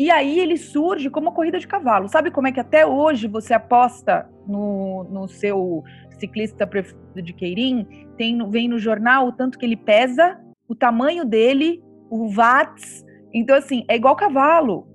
[0.00, 2.08] e aí ele surge como corrida de cavalo.
[2.08, 5.82] Sabe como é que até hoje você aposta no, no seu
[6.18, 7.86] ciclista preferido de Queirim?
[8.16, 13.04] Tem, vem no jornal o tanto que ele pesa, o tamanho dele, o watts.
[13.32, 14.86] Então, assim, é igual cavalo.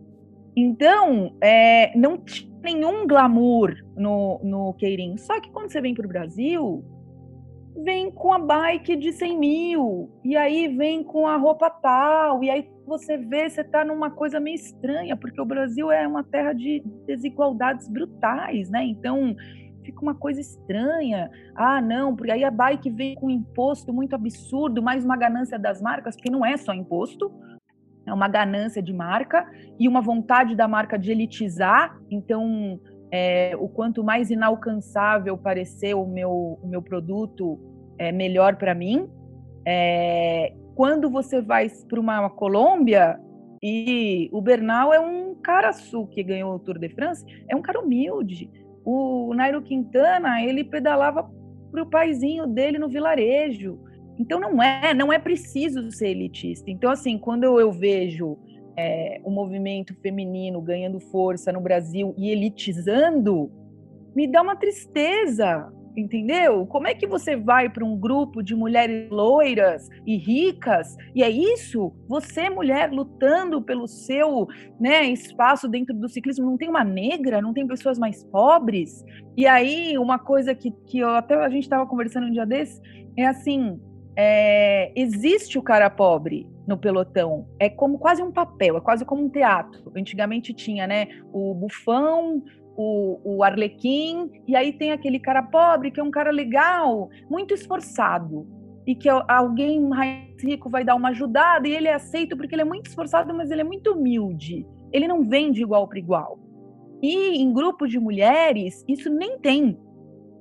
[0.56, 5.18] Então, é, não tinha nenhum glamour no, no Queirim.
[5.18, 6.84] Só que quando você vem para o Brasil,
[7.84, 12.50] vem com a bike de 100 mil, e aí vem com a roupa tal, e
[12.50, 16.54] aí você vê, você está numa coisa meio estranha, porque o Brasil é uma terra
[16.54, 18.84] de desigualdades brutais, né?
[18.86, 19.36] Então
[19.84, 21.30] fica uma coisa estranha.
[21.56, 25.60] Ah, não, porque aí a bike vem com um imposto muito absurdo, mais uma ganância
[25.60, 27.32] das marcas, porque não é só imposto,
[28.06, 31.98] é uma ganância de marca e uma vontade da marca de elitizar.
[32.10, 32.80] Então,
[33.12, 37.60] é, o quanto mais inalcançável parecer o meu, o meu produto,
[37.98, 39.10] é melhor para mim.
[39.65, 43.19] É, quando você vai para uma Colômbia
[43.63, 47.62] e o Bernal é um cara sul que ganhou o Tour de France, é um
[47.62, 48.49] cara humilde.
[48.84, 51.30] O Nairo Quintana, ele pedalava
[51.71, 53.80] para o paizinho dele no vilarejo.
[54.19, 56.69] Então não é, não é preciso ser elitista.
[56.69, 58.38] Então assim, quando eu vejo
[58.78, 63.51] é, o movimento feminino ganhando força no Brasil e elitizando,
[64.15, 66.65] me dá uma tristeza, entendeu?
[66.67, 71.29] Como é que você vai para um grupo de mulheres loiras e ricas e é
[71.29, 71.93] isso?
[72.08, 74.47] Você, mulher, lutando pelo seu
[74.79, 79.03] né, espaço dentro do ciclismo, não tem uma negra, não tem pessoas mais pobres?
[79.38, 82.81] E aí, uma coisa que, que eu, até a gente estava conversando um dia desses,
[83.17, 83.79] é assim,
[84.15, 87.47] é, existe o cara pobre no pelotão.
[87.60, 89.91] É como quase um papel, é quase como um teatro.
[89.95, 92.41] Antigamente tinha, né, o bufão,
[92.75, 97.53] o, o arlequim, e aí tem aquele cara pobre, que é um cara legal, muito
[97.53, 98.47] esforçado,
[98.85, 102.61] e que alguém mais rico vai dar uma ajudada, e ele é aceito porque ele
[102.61, 104.65] é muito esforçado, mas ele é muito humilde.
[104.91, 106.39] Ele não vem de igual para igual.
[107.01, 109.77] E em grupo de mulheres, isso nem tem.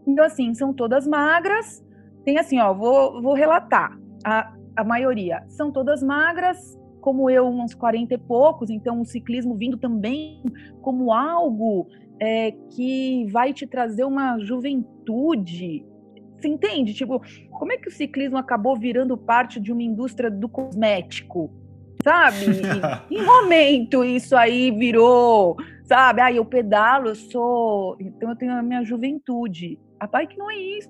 [0.07, 1.83] Então, assim, são todas magras,
[2.25, 3.99] tem assim, ó, vou, vou relatar.
[4.25, 9.55] A, a maioria são todas magras, como eu, uns 40 e poucos, então o ciclismo
[9.55, 10.43] vindo também
[10.81, 11.87] como algo
[12.21, 15.85] é, que vai te trazer uma juventude.
[16.37, 16.95] Você entende?
[16.95, 21.53] Tipo, como é que o ciclismo acabou virando parte de uma indústria do cosmético?
[22.03, 22.47] Sabe?
[23.11, 26.21] em momento isso aí virou, sabe?
[26.21, 27.97] Ah, eu pedalo, eu sou.
[27.99, 29.79] Então eu tenho a minha juventude.
[29.99, 30.89] A bike não é isso.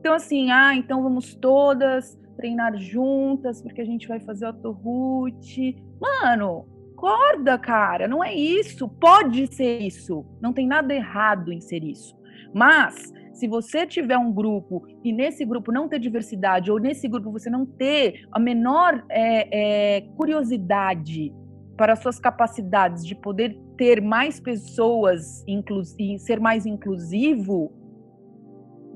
[0.00, 5.76] Então, assim, ah, então vamos todas treinar juntas, porque a gente vai fazer autoroute.
[6.00, 8.88] Mano, acorda, cara, não é isso.
[8.88, 10.24] Pode ser isso.
[10.40, 12.16] Não tem nada errado em ser isso.
[12.54, 17.30] Mas se você tiver um grupo e nesse grupo não ter diversidade, ou nesse grupo
[17.30, 21.32] você não ter a menor é, é, curiosidade
[21.76, 27.70] para suas capacidades de poder ter mais pessoas e ser mais inclusivo,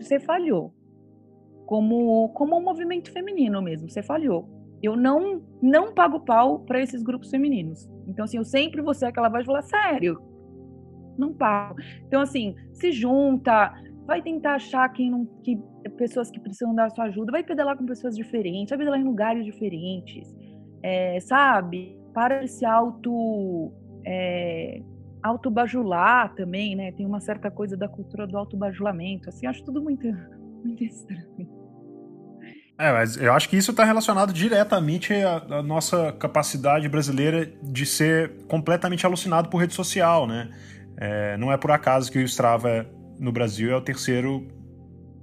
[0.01, 0.73] você falhou
[1.67, 4.60] como, como um movimento feminino mesmo, você falhou.
[4.83, 7.89] Eu não não pago pau para esses grupos femininos.
[8.07, 10.21] Então, assim, eu sempre vou ser aquela voz falar, sério,
[11.19, 11.77] não pago.
[12.07, 13.73] Então, assim, se junta,
[14.07, 15.61] vai tentar achar quem não, que,
[15.97, 19.45] pessoas que precisam da sua ajuda, vai pedalar com pessoas diferentes, vai pedalar em lugares
[19.45, 20.35] diferentes,
[20.83, 21.99] é, sabe?
[22.13, 23.73] Para de se auto...
[24.05, 24.81] É,
[25.23, 26.93] autobajular também, né?
[26.93, 30.07] Tem uma certa coisa da cultura do autobajulamento, assim, acho tudo muito,
[30.65, 31.60] muito estranho.
[32.81, 37.85] É, mas eu acho que isso está relacionado diretamente à, à, nossa capacidade brasileira de
[37.85, 40.49] ser completamente alucinado por rede social, né?
[40.97, 42.87] É, não é por acaso que o Strava
[43.19, 44.49] no Brasil é o terceiro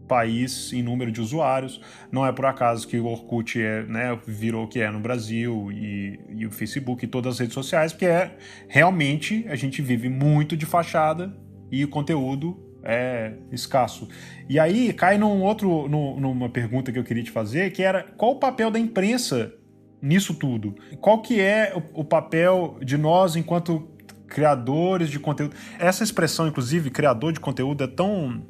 [0.08, 1.82] país em número de usuários.
[2.12, 5.72] Não é por acaso que o Orkut é, né, virou o que é no Brasil
[5.72, 10.10] e, e, o Facebook e todas as redes sociais, porque é realmente a gente vive
[10.10, 11.36] muito de fachada
[11.72, 14.08] e o conteúdo é escasso.
[14.48, 18.32] E aí cai num outro, numa pergunta que eu queria te fazer, que era qual
[18.32, 19.54] o papel da imprensa
[20.02, 20.76] nisso tudo?
[21.02, 23.90] Qual que é o, o papel de nós enquanto
[24.28, 25.56] criadores de conteúdo?
[25.80, 28.44] Essa expressão, inclusive, criador de conteúdo, é tão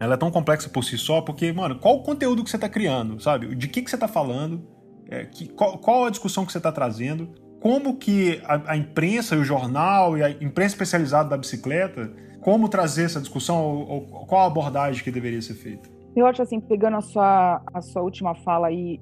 [0.00, 2.70] ela é tão complexa por si só, porque, mano, qual o conteúdo que você está
[2.70, 3.54] criando, sabe?
[3.54, 4.66] De que, que você está falando?
[5.10, 7.28] É, que, qual, qual, a discussão que você está trazendo?
[7.60, 12.68] Como que a, a, imprensa e o jornal e a imprensa especializada da bicicleta como
[12.68, 15.88] trazer essa discussão ou, ou, qual a abordagem que deveria ser feita?
[16.16, 19.00] Eu acho assim, pegando a sua, a sua última fala aí,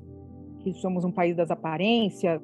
[0.61, 2.41] que somos um país das aparências,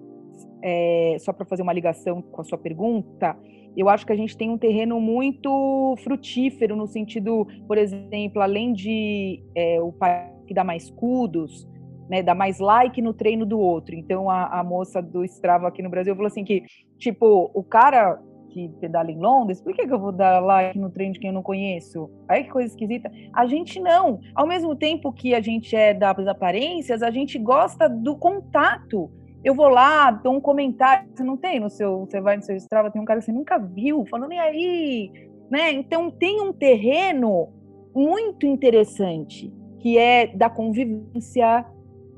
[0.62, 3.36] é, só para fazer uma ligação com a sua pergunta,
[3.76, 8.72] eu acho que a gente tem um terreno muito frutífero no sentido, por exemplo, além
[8.72, 11.68] de é, o país que dá mais escudos,
[12.08, 13.94] né, dá mais like no treino do outro.
[13.94, 16.62] Então a, a moça do Strava aqui no Brasil falou assim que,
[16.98, 18.20] tipo, o cara
[18.54, 21.28] que pedala em Londres, por que, que eu vou dar like no trem de quem
[21.28, 22.08] eu não conheço?
[22.28, 23.10] Aí que coisa esquisita.
[23.32, 24.20] A gente não.
[24.32, 29.10] Ao mesmo tempo que a gente é das aparências, a gente gosta do contato.
[29.42, 31.08] Eu vou lá, dou um comentário.
[31.12, 32.06] Você não tem no seu.
[32.06, 35.10] Você vai no seu Strava, tem um cara que você nunca viu, falando, e aí?
[35.50, 35.72] Né?
[35.72, 37.48] Então tem um terreno
[37.92, 41.66] muito interessante, que é da convivência,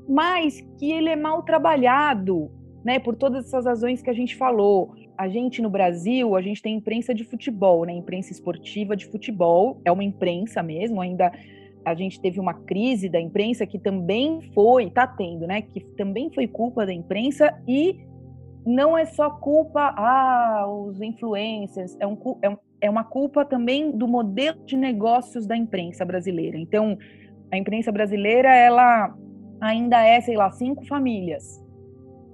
[0.07, 2.51] mas que ele é mal trabalhado,
[2.85, 2.99] né?
[2.99, 6.75] Por todas essas razões que a gente falou a gente no Brasil, a gente tem
[6.75, 7.93] imprensa de futebol, né?
[7.93, 11.31] Imprensa esportiva de futebol, é uma imprensa mesmo, ainda
[11.83, 15.61] a gente teve uma crise da imprensa que também foi, tá tendo, né?
[15.61, 17.99] Que também foi culpa da imprensa e
[18.65, 24.07] não é só culpa, ah, os influencers, é, um, é, é uma culpa também do
[24.07, 26.57] modelo de negócios da imprensa brasileira.
[26.57, 26.97] Então,
[27.51, 29.15] a imprensa brasileira, ela
[29.61, 31.65] ainda é, sei lá, cinco famílias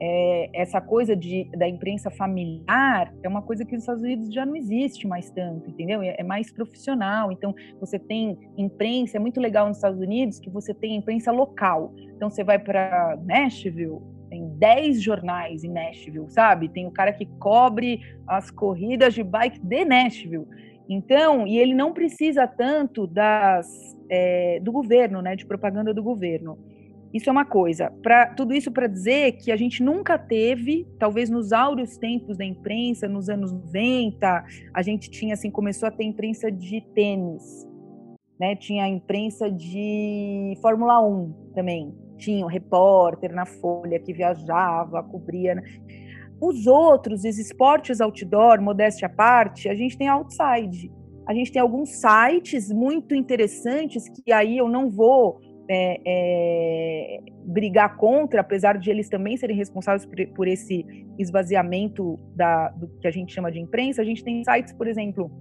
[0.06, 4.46] é, essa coisa de, da imprensa familiar é uma coisa que nos Estados Unidos já
[4.46, 6.02] não existe mais tanto, entendeu?
[6.02, 7.32] É, é, mais profissional.
[7.32, 11.94] Então, você tem imprensa, é muito legal nos Estados Unidos que você tem imprensa local.
[12.18, 16.68] Então, você vai para Nashville, tem 10 jornais em Nashville, sabe?
[16.68, 20.46] Tem o cara que cobre as corridas de bike de Nashville.
[20.90, 26.60] Então, e ele não precisa tanto das, é, do governo, né, de propaganda do governo.
[27.14, 27.94] Isso é uma coisa.
[28.36, 33.08] Tudo isso para dizer que a gente nunca teve, talvez nos áureos tempos da imprensa,
[33.08, 34.44] nos anos 90,
[34.74, 37.68] a gente tinha assim, começou a ter imprensa de tênis,
[38.40, 38.56] né?
[38.56, 41.94] Tinha imprensa de Fórmula 1 também.
[42.18, 45.54] Tinha um repórter na Folha que viajava, cobria.
[45.54, 45.62] Né?
[46.42, 50.92] Os outros, os esportes outdoor, modéstia à parte, a gente tem outside.
[51.28, 55.40] A gente tem alguns sites muito interessantes que aí eu não vou
[55.70, 60.86] é, é, brigar contra, apesar de eles também serem responsáveis por, por esse
[61.18, 65.32] esvaziamento da, do que a gente chama de imprensa, a gente tem sites, por exemplo,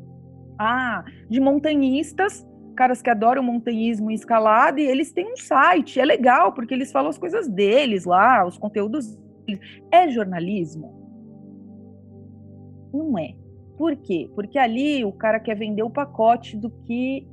[0.59, 6.01] ah, de montanhistas caras que adoram montanhismo e escalada, e eles têm um site.
[6.01, 9.16] É legal, porque eles falam as coisas deles lá, os conteúdos
[9.47, 9.61] deles.
[9.91, 11.01] É jornalismo?
[12.93, 13.35] Não é.
[13.77, 14.31] Por quê?
[14.35, 17.27] Porque ali o cara quer vender o pacote do que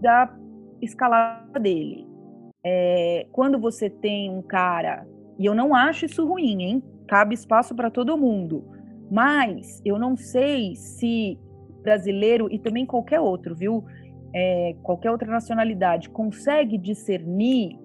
[0.00, 0.34] da
[0.80, 2.06] escalada dele.
[2.64, 5.06] É, quando você tem um cara,
[5.38, 6.82] e eu não acho isso ruim, hein?
[7.06, 8.64] Cabe espaço para todo mundo.
[9.10, 11.38] Mas eu não sei se
[11.82, 13.84] brasileiro e também qualquer outro, viu?
[14.34, 17.78] É, qualquer outra nacionalidade consegue discernir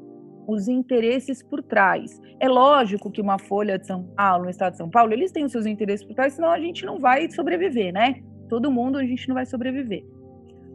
[0.45, 2.19] os interesses por trás.
[2.39, 5.45] É lógico que uma folha de São Paulo, no estado de São Paulo, eles têm
[5.45, 8.21] os seus interesses por trás, senão a gente não vai sobreviver, né?
[8.49, 10.05] Todo mundo a gente não vai sobreviver.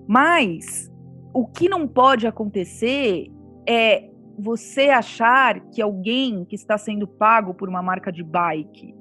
[0.06, 0.90] Mas
[1.38, 3.28] o que não pode acontecer
[3.64, 8.92] é você achar que alguém que está sendo pago por uma marca de bike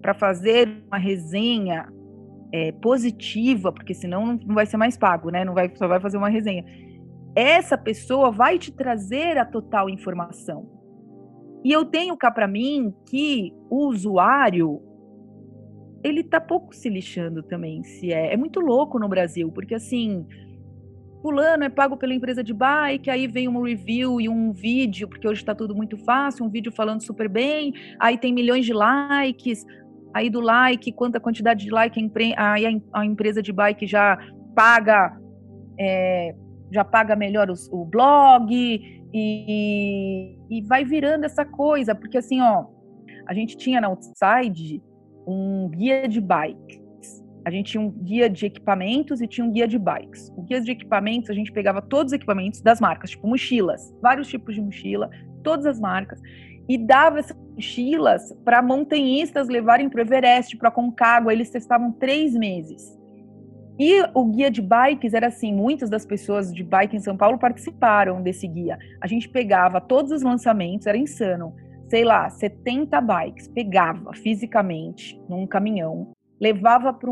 [0.00, 1.86] para fazer uma resenha
[2.50, 5.44] é, positiva, porque senão não vai ser mais pago, né?
[5.44, 6.64] Não vai, só vai fazer uma resenha.
[7.36, 10.66] Essa pessoa vai te trazer a total informação.
[11.62, 14.80] E eu tenho cá para mim que o usuário
[16.02, 18.32] ele tá pouco se lixando também, se é.
[18.32, 20.26] É muito louco no Brasil, porque assim,
[21.22, 25.26] fulano é pago pela empresa de bike, aí vem um review e um vídeo, porque
[25.26, 29.64] hoje está tudo muito fácil, um vídeo falando super bem, aí tem milhões de likes,
[30.14, 32.00] aí do like, quanta quantidade de like
[32.36, 34.18] a, a, a empresa de bike já
[34.54, 35.16] paga,
[35.78, 36.34] é,
[36.70, 38.50] já paga melhor os, o blog
[39.12, 42.66] e, e vai virando essa coisa, porque assim, ó,
[43.26, 44.82] a gente tinha na Outside
[45.26, 46.80] um guia de bike.
[47.44, 50.30] A gente tinha um guia de equipamentos e tinha um guia de bikes.
[50.36, 54.28] O guia de equipamentos, a gente pegava todos os equipamentos das marcas, tipo mochilas, vários
[54.28, 55.10] tipos de mochila,
[55.42, 56.20] todas as marcas
[56.70, 61.32] e dava essas mochilas para montanhistas levarem para o Everest, para Concagua.
[61.32, 62.96] Eles testavam três meses.
[63.76, 67.40] E o guia de bikes era assim: muitas das pessoas de bike em São Paulo
[67.40, 68.78] participaram desse guia.
[69.00, 71.56] A gente pegava todos os lançamentos, era insano.
[71.88, 77.10] Sei lá, 70 bikes, pegava fisicamente num caminhão, levava para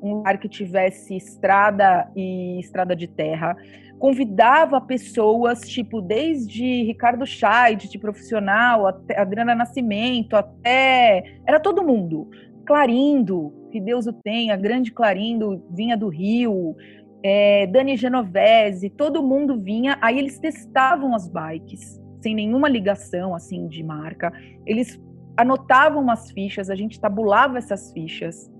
[0.00, 3.54] um lugar que tivesse estrada e estrada de terra,
[3.98, 11.40] convidava pessoas, tipo, desde Ricardo Scheid, de profissional, até Adriana Nascimento, até.
[11.46, 12.30] Era todo mundo.
[12.64, 16.76] Clarindo, que Deus o tenha, grande Clarindo, vinha do Rio,
[17.22, 19.98] é, Dani Genovese, todo mundo vinha.
[20.00, 24.32] Aí eles testavam as bikes, sem nenhuma ligação, assim, de marca.
[24.64, 25.00] Eles
[25.38, 28.50] anotavam umas fichas, a gente tabulava essas fichas.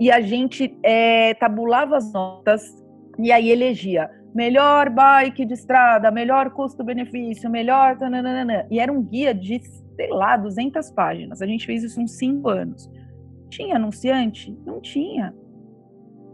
[0.00, 2.62] E a gente é, tabulava as notas
[3.18, 7.96] e aí elegia melhor bike de estrada, melhor custo-benefício, melhor.
[7.96, 8.66] Tananana.
[8.70, 11.42] E era um guia de, sei lá, 200 páginas.
[11.42, 12.90] A gente fez isso uns 5 anos.
[13.50, 14.56] Tinha anunciante?
[14.64, 15.34] Não tinha.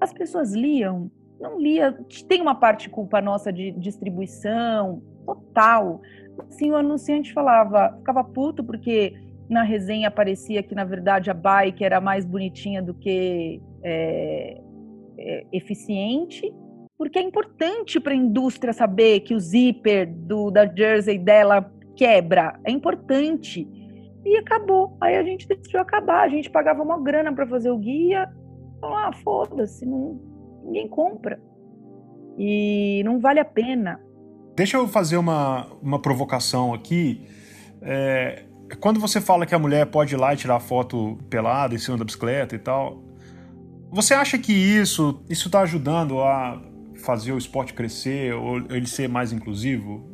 [0.00, 1.10] As pessoas liam?
[1.40, 1.96] Não lia.
[2.28, 6.00] Tem uma parte culpa nossa de distribuição, total.
[6.48, 9.14] Assim, o anunciante falava, ficava puto porque
[9.48, 14.60] na resenha aparecia que, na verdade, a bike era mais bonitinha do que é,
[15.18, 16.52] é, eficiente
[16.96, 22.58] porque é importante para a indústria saber que o zíper do, da jersey dela quebra.
[22.64, 23.68] É importante.
[24.24, 24.96] E acabou.
[25.00, 26.22] Aí a gente decidiu acabar.
[26.22, 28.30] A gente pagava uma grana para fazer o guia.
[28.80, 31.40] Falou, ah, foda-se, ninguém compra.
[32.38, 34.00] E não vale a pena.
[34.56, 37.26] Deixa eu fazer uma, uma provocação aqui.
[37.82, 38.44] É,
[38.80, 41.96] quando você fala que a mulher pode ir lá e tirar foto pelada em cima
[41.96, 43.02] da bicicleta e tal,
[43.90, 46.60] você acha que isso isso está ajudando a
[47.04, 50.08] fazer o esporte crescer ou ele ser mais inclusivo?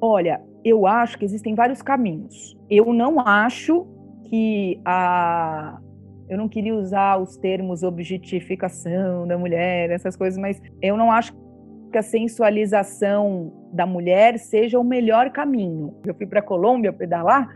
[0.00, 2.56] Olha, eu acho que existem vários caminhos.
[2.70, 3.86] Eu não acho
[4.28, 5.80] que a
[6.28, 11.32] eu não queria usar os termos objetificação da mulher, essas coisas, mas eu não acho
[11.90, 15.94] que a sensualização da mulher seja o melhor caminho.
[16.06, 17.48] Eu fui para a Colômbia pedalar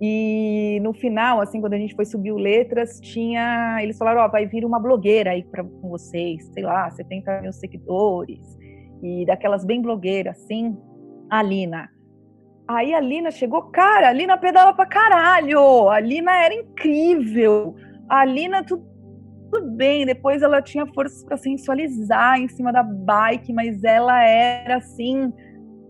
[0.00, 3.78] e no final, assim, quando a gente foi subir o letras, tinha.
[3.80, 7.40] Eles falaram: Ó, oh, vai vir uma blogueira aí pra, com vocês, sei lá, 70
[7.40, 8.58] mil seguidores,
[9.02, 10.76] e daquelas bem blogueiras, assim,
[11.30, 11.88] a Lina.
[12.66, 17.74] Aí a Lina chegou, cara, a Lina pedala pra caralho, a Lina era incrível,
[18.08, 18.84] a Lina tudo,
[19.50, 24.76] tudo bem, depois ela tinha forças para sensualizar em cima da bike, mas ela era
[24.76, 25.32] assim,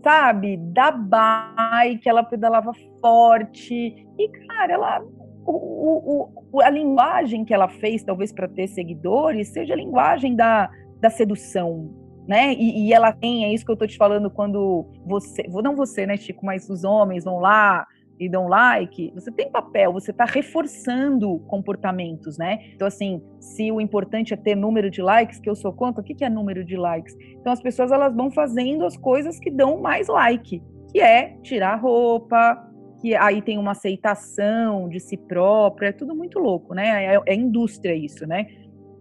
[0.03, 4.07] sabe, da bike, ela pedalava forte.
[4.17, 5.01] E, cara, ela.
[5.47, 10.69] O, o, a linguagem que ela fez, talvez para ter seguidores, seja a linguagem da,
[10.99, 11.93] da sedução,
[12.27, 12.53] né?
[12.53, 16.07] E, e, ela tem, é isso que eu tô te falando, quando você, não você,
[16.07, 17.85] né, Chico, mas os homens vão lá
[18.19, 22.59] e dão like, você tem papel, você está reforçando comportamentos, né?
[22.73, 26.03] Então, assim, se o importante é ter número de likes, que eu sou contra, o
[26.03, 27.15] que é número de likes?
[27.39, 31.75] Então, as pessoas elas vão fazendo as coisas que dão mais like, que é tirar
[31.75, 32.65] roupa,
[33.01, 37.15] que aí tem uma aceitação de si própria, é tudo muito louco, né?
[37.15, 38.47] É, é indústria isso, né?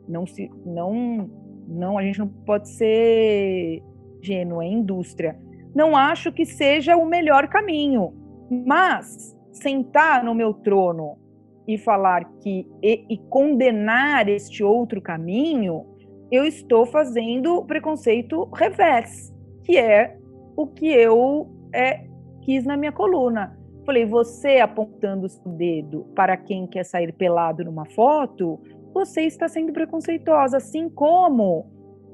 [0.09, 1.31] Não se, não,
[1.69, 3.81] não, a gente não pode ser
[4.21, 5.39] gênuo, é indústria.
[5.75, 8.12] Não acho que seja o melhor caminho,
[8.51, 11.18] mas sentar no meu trono
[11.66, 15.86] e falar que e, e condenar este outro caminho,
[16.30, 20.18] eu estou fazendo preconceito reverso, que é
[20.57, 22.07] o que eu é,
[22.42, 23.59] quis na minha coluna.
[23.84, 28.61] Falei, você apontando o dedo para quem quer sair pelado numa foto,
[28.92, 31.66] você está sendo preconceituosa, assim como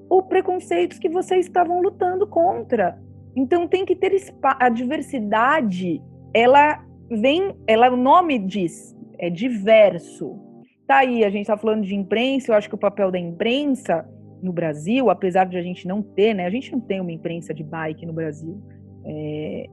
[0.09, 2.99] o preconceitos que vocês estavam lutando contra.
[3.37, 4.13] Então tem que ter
[4.43, 6.03] a diversidade,
[6.33, 10.39] ela vem, ela o nome diz, é diverso.
[10.87, 14.09] Tá aí, a gente está falando de imprensa, eu acho que o papel da imprensa
[14.43, 17.53] no Brasil, apesar de a gente não ter, né, a gente não tem uma imprensa
[17.53, 18.61] de bike no Brasil,
[19.05, 19.67] é,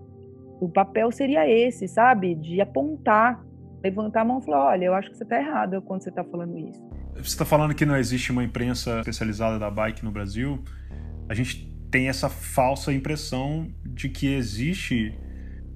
[0.60, 2.36] o papel seria esse, sabe?
[2.36, 3.44] De apontar,
[3.84, 6.24] levantar a mão e falar: olha, eu acho que você está errado quando você está
[6.24, 6.82] falando isso.
[7.14, 10.64] Você está falando que não existe uma imprensa especializada da bike no Brasil.
[11.30, 15.18] A gente tem essa falsa impressão de que existe,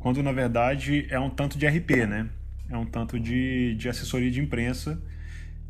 [0.02, 2.30] quando na verdade é um tanto de RP, né?
[2.70, 5.02] É um tanto de, de assessoria de imprensa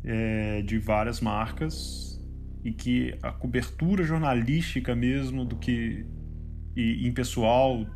[0.02, 2.20] é, de várias marcas
[2.64, 6.06] e que a cobertura jornalística mesmo do que
[6.74, 7.86] e, em pessoal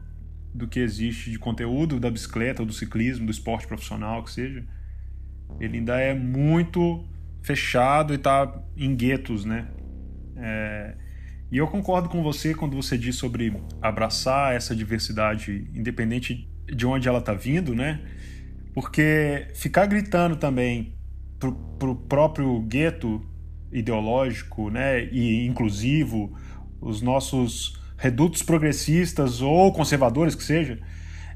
[0.55, 4.65] do que existe de conteúdo da bicicleta, ou do ciclismo, do esporte profissional, que seja,
[5.59, 7.07] ele ainda é muito
[7.43, 9.69] fechado e está em guetos, né?
[10.37, 10.97] É,
[11.51, 17.09] e eu concordo com você quando você diz sobre abraçar essa diversidade, independente de onde
[17.09, 18.01] ela está vindo, né?
[18.75, 20.95] Porque ficar gritando também
[21.39, 23.25] pro, pro próprio gueto
[23.73, 26.37] ideológico, né, e inclusivo,
[26.81, 30.79] os nossos redutos progressistas ou conservadores que seja,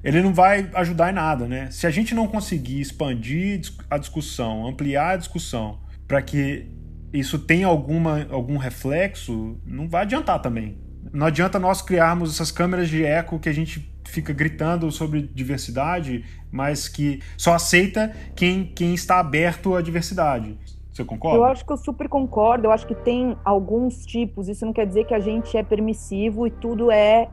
[0.02, 1.70] ele não vai ajudar em nada, né?
[1.70, 6.66] Se a gente não conseguir expandir a discussão, ampliar a discussão, para que
[7.12, 10.78] isso tenha alguma, algum reflexo, não vai adiantar também.
[11.12, 16.24] Não adianta nós criarmos essas câmeras de eco que a gente fica gritando sobre diversidade,
[16.50, 20.58] mas que só aceita quem, quem está aberto à diversidade.
[20.92, 21.38] Você concorda?
[21.38, 22.66] Eu acho que eu super concordo.
[22.66, 24.48] Eu acho que tem alguns tipos.
[24.48, 27.28] Isso não quer dizer que a gente é permissivo e tudo é,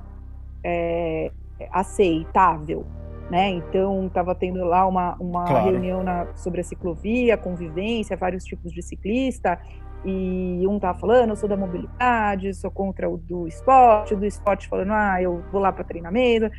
[0.64, 1.32] é
[1.72, 2.86] aceitável.
[3.30, 3.50] Né?
[3.50, 5.70] Então, estava tendo lá uma, uma claro.
[5.70, 9.60] reunião na, sobre a ciclovia, convivência, vários tipos de ciclista,
[10.06, 14.26] e um estava falando, eu sou da mobilidade, sou contra o do esporte, o do
[14.26, 16.50] esporte falando, ah, eu vou lá para treinamento.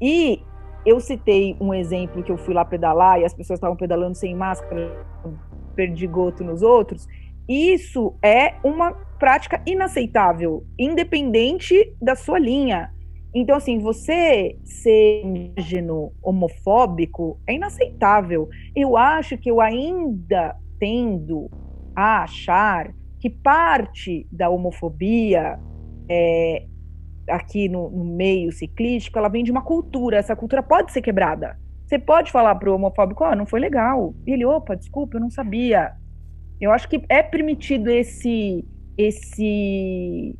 [0.00, 0.40] E
[0.86, 4.34] eu citei um exemplo que eu fui lá pedalar e as pessoas estavam pedalando sem
[4.34, 5.04] máscara,
[5.74, 7.08] perdigoto nos outros,
[7.48, 12.92] isso é uma prática inaceitável, independente da sua linha.
[13.34, 18.48] Então, assim, você ser indígeno homofóbico é inaceitável.
[18.74, 21.50] Eu acho que eu ainda tendo
[21.94, 25.58] a achar que parte da homofobia
[26.08, 26.64] é,
[27.28, 30.16] aqui no, no, meio ciclístico, ela vem de uma cultura.
[30.16, 31.58] Essa cultura pode ser quebrada.
[31.86, 34.14] Você pode falar pro homofóbico, ó, oh, não foi legal.
[34.26, 35.92] E ele, opa, desculpa, eu não sabia.
[36.60, 38.64] Eu acho que é permitido esse
[38.96, 40.36] esse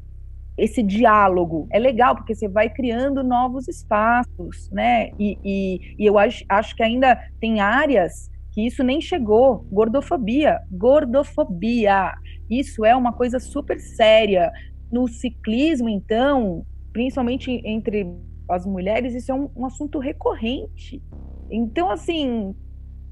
[0.59, 1.69] esse diálogo.
[1.71, 5.11] É legal porque você vai criando novos espaços, né?
[5.19, 9.65] E, e, e eu acho, acho que ainda tem áreas que isso nem chegou.
[9.71, 12.13] Gordofobia, gordofobia.
[12.51, 14.51] Isso é uma coisa super séria.
[14.91, 18.07] No ciclismo, então, principalmente entre
[18.51, 21.03] as mulheres, isso é um, um assunto recorrente.
[21.51, 22.55] Então, assim,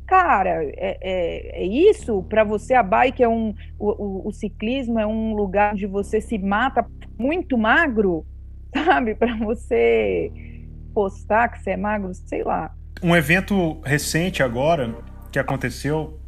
[0.07, 2.23] cara, é, é, é isso?
[2.25, 3.55] Para você, a bike é um.
[3.79, 6.87] O, o, o, ciclismo é um lugar onde você se mata
[7.19, 8.25] muito magro,
[8.75, 9.15] sabe?
[9.15, 10.31] Para você
[10.95, 12.75] postar que você é magro, sei lá.
[13.03, 14.95] Um evento recente agora
[15.31, 16.19] que aconteceu.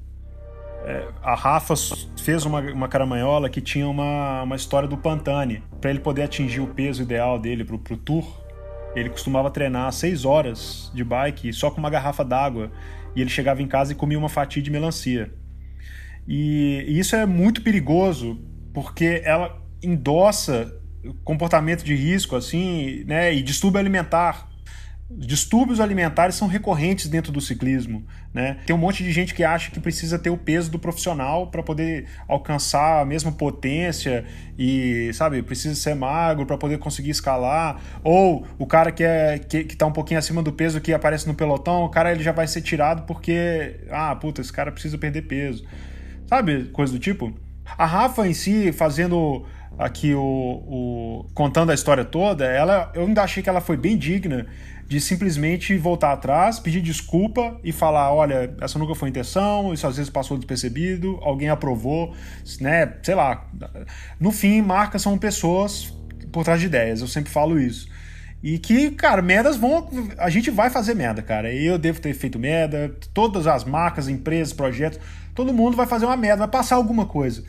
[0.85, 1.75] É, a Rafa
[2.23, 5.63] fez uma, uma caramanhola que tinha uma, uma história do Pantane.
[5.81, 8.25] Para ele poder atingir o peso ideal dele pro, pro tour,
[8.95, 12.71] ele costumava treinar seis horas de bike só com uma garrafa d'água.
[13.17, 15.33] E ele chegava em casa e comia uma fatia de melancia.
[16.27, 18.39] E, e isso é muito perigoso
[18.75, 20.78] porque ela endossa
[21.25, 24.49] comportamento de risco assim, né, e distúrbio alimentar.
[25.11, 28.05] Distúrbios alimentares são recorrentes dentro do ciclismo.
[28.35, 28.59] Né?
[28.67, 31.63] Tem um monte de gente que acha que precisa ter o peso do profissional para
[31.63, 34.27] poder alcançar a mesma potência
[34.59, 37.81] e, sabe, precisa ser magro para poder conseguir escalar.
[38.05, 41.27] Ou o cara que, é, que, que tá um pouquinho acima do peso que aparece
[41.27, 44.99] no pelotão, o cara ele já vai ser tirado porque, ah, puta, esse cara precisa
[44.99, 45.65] perder peso.
[46.27, 47.33] Sabe, coisa do tipo?
[47.79, 49.47] A Rafa em si, fazendo
[49.77, 53.97] aqui o, o, contando a história toda, ela eu ainda achei que ela foi bem
[53.97, 54.47] digna
[54.89, 59.97] de simplesmente voltar atrás, pedir desculpa e falar, olha, essa nunca foi intenção, isso às
[59.97, 62.15] vezes passou despercebido, alguém aprovou,
[62.59, 62.95] né?
[63.03, 63.47] Sei lá.
[64.19, 65.93] No fim, marcas são pessoas
[66.33, 67.87] por trás de ideias, eu sempre falo isso.
[68.43, 69.89] E que, cara, merdas vão.
[70.17, 71.53] A gente vai fazer merda, cara.
[71.53, 75.01] Eu devo ter feito merda, todas as marcas, empresas, projetos,
[75.35, 77.45] todo mundo vai fazer uma merda, vai passar alguma coisa.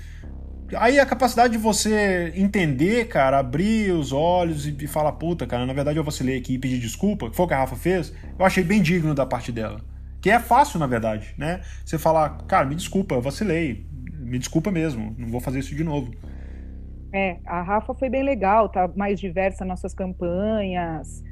[0.77, 5.73] Aí a capacidade de você entender, cara, abrir os olhos e, falar, puta, cara, na
[5.73, 8.45] verdade eu vacilei aqui e pedir desculpa, que foi o que a Rafa fez, eu
[8.45, 9.81] achei bem digno da parte dela.
[10.21, 11.61] Que é fácil, na verdade, né?
[11.83, 13.87] Você falar, cara, me desculpa, eu vacilei.
[14.19, 16.11] Me desculpa mesmo, não vou fazer isso de novo.
[17.11, 21.23] É, a Rafa foi bem legal, tá mais diversa nas suas campanhas,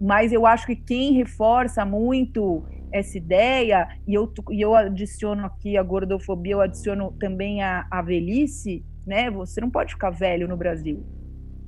[0.00, 2.62] mas eu acho que quem reforça muito
[2.94, 8.00] essa ideia, e eu, e eu adiciono aqui a gordofobia, eu adiciono também a, a
[8.00, 9.28] velhice, né?
[9.32, 11.04] Você não pode ficar velho no Brasil.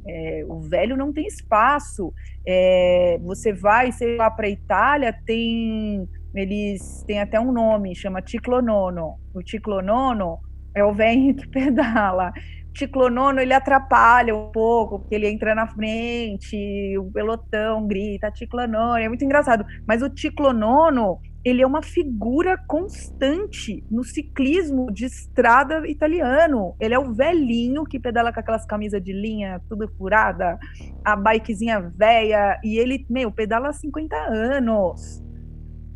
[0.06, 2.14] É, o velho não tem espaço.
[2.46, 8.22] É, você vai, sei lá, para a Itália, tem eles têm até um nome, chama
[8.24, 9.18] Ciclonono.
[9.34, 10.38] O Ciclonono
[10.74, 12.32] é o velho que pedala
[12.76, 19.08] ciclonono ele atrapalha um pouco, porque ele entra na frente, o pelotão grita ciclonono, é
[19.08, 19.64] muito engraçado.
[19.86, 26.74] Mas o ciclonono, ele é uma figura constante no ciclismo de estrada italiano.
[26.80, 30.58] Ele é o velhinho que pedala com aquelas camisas de linha tudo furada,
[31.04, 35.22] a bikezinha velha, e ele, meu, pedala há 50 anos.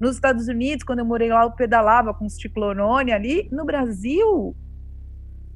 [0.00, 3.48] Nos Estados Unidos, quando eu morei lá, eu pedalava com os ciclonone ali.
[3.52, 4.56] No Brasil,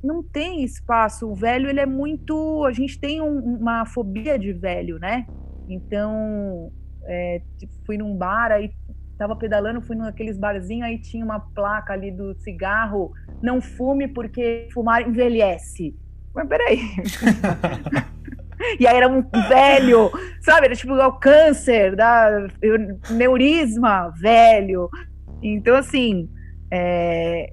[0.04, 1.28] não tem espaço.
[1.28, 2.64] O velho, ele é muito.
[2.64, 5.26] A gente tem um, uma fobia de velho, né?
[5.68, 6.70] Então,
[7.04, 7.40] é,
[7.86, 8.70] fui num bar, aí
[9.16, 14.68] tava pedalando, fui naqueles barzinhos, aí tinha uma placa ali do cigarro: não fume porque
[14.72, 15.96] fumar envelhece.
[16.34, 16.78] Mas peraí.
[18.78, 20.66] e aí era um velho, sabe?
[20.66, 22.46] Era tipo o câncer, da
[23.10, 24.88] neurisma, velho.
[25.42, 26.28] Então, assim,
[26.70, 27.52] é,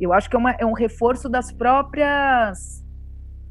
[0.00, 2.84] eu acho que é, uma, é um reforço das próprias.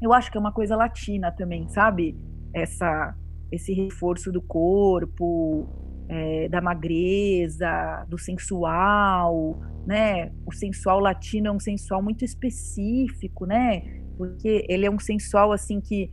[0.00, 2.16] Eu acho que é uma coisa latina também, sabe?
[2.54, 3.14] Essa,
[3.52, 5.68] esse reforço do corpo,
[6.08, 10.32] é, da magreza, do sensual, né?
[10.46, 13.82] O sensual latino é um sensual muito específico, né?
[14.16, 16.10] Porque ele é um sensual assim que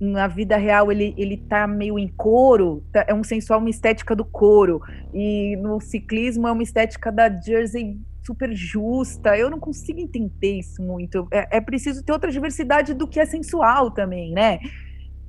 [0.00, 4.14] na vida real ele, ele tá meio em couro, tá, é um sensual, uma estética
[4.14, 4.80] do couro,
[5.12, 9.36] e no ciclismo é uma estética da jersey super justa.
[9.36, 11.26] Eu não consigo entender isso muito.
[11.32, 14.58] É, é preciso ter outra diversidade do que é sensual também, né?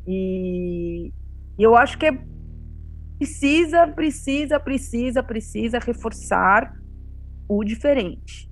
[0.07, 1.11] E,
[1.57, 2.17] e eu acho que é
[3.17, 6.73] precisa, precisa, precisa, precisa reforçar
[7.47, 8.49] o diferente.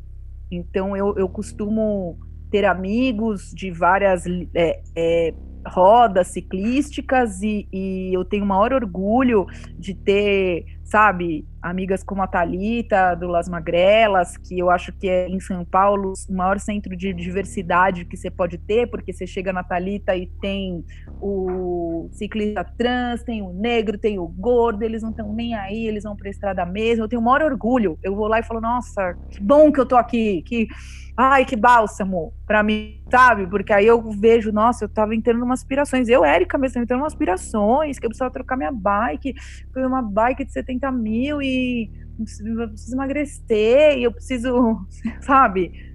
[0.52, 2.18] Então eu, eu costumo
[2.50, 5.34] ter amigos de várias é, é,
[5.68, 9.46] rodas ciclísticas e, e, eu tenho o maior orgulho
[9.78, 15.28] de ter, sabe, amigas como a Talita do Las Magrelas, que eu acho que é
[15.30, 19.54] em São Paulo o maior centro de diversidade que você pode ter, porque você chega
[19.54, 20.84] na Talita e tem
[21.22, 26.04] o ciclista trans, tem o negro, tem o gordo, eles não estão nem aí, eles
[26.04, 27.06] vão para a estrada mesmo.
[27.06, 27.98] Eu tenho o maior orgulho.
[28.04, 30.68] Eu vou lá e falo, nossa, que bom que eu tô aqui, que
[31.16, 33.48] ai, que bálsamo para mim, sabe?
[33.48, 36.10] Porque aí eu vejo, nossa, eu tava entrando umas aspirações.
[36.10, 39.34] Eu, Érica, mesmo, entrando umas aspirações, que eu precisava trocar minha bike,
[39.72, 44.86] foi uma bike de 70 mil e eu preciso emagrecer, e eu preciso,
[45.22, 45.94] sabe?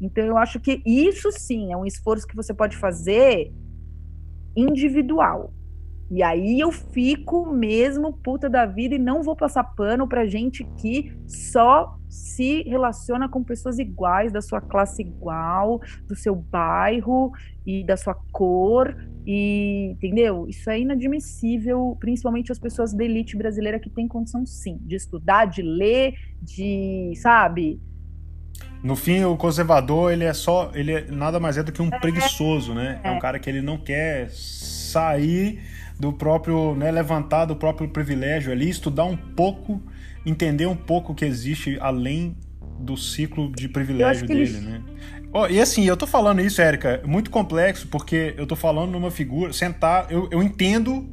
[0.00, 3.52] Então eu acho que isso sim é um esforço que você pode fazer
[4.56, 5.52] individual.
[6.10, 10.64] E aí eu fico mesmo puta da vida e não vou passar pano pra gente
[10.78, 17.30] que só se relaciona com pessoas iguais, da sua classe igual, do seu bairro
[17.66, 18.96] e da sua cor,
[19.26, 20.46] e entendeu?
[20.48, 25.44] Isso é inadmissível, principalmente as pessoas da elite brasileira que tem condição sim de estudar,
[25.44, 27.78] de ler, de, sabe?
[28.82, 31.92] No fim, o conservador, ele é só, ele é, nada mais é do que um
[31.92, 33.00] é, preguiçoso, né?
[33.04, 33.08] É.
[33.08, 35.60] é um cara que ele não quer sair
[35.98, 39.82] do próprio, né, levantar do próprio privilégio ali, estudar um pouco,
[40.24, 42.36] entender um pouco o que existe além
[42.78, 44.60] do ciclo de privilégio dele, ele...
[44.60, 44.82] né?
[45.32, 49.10] Oh, e assim, eu tô falando isso, Érica, muito complexo, porque eu tô falando numa
[49.10, 51.06] figura, sentar, eu, eu entendo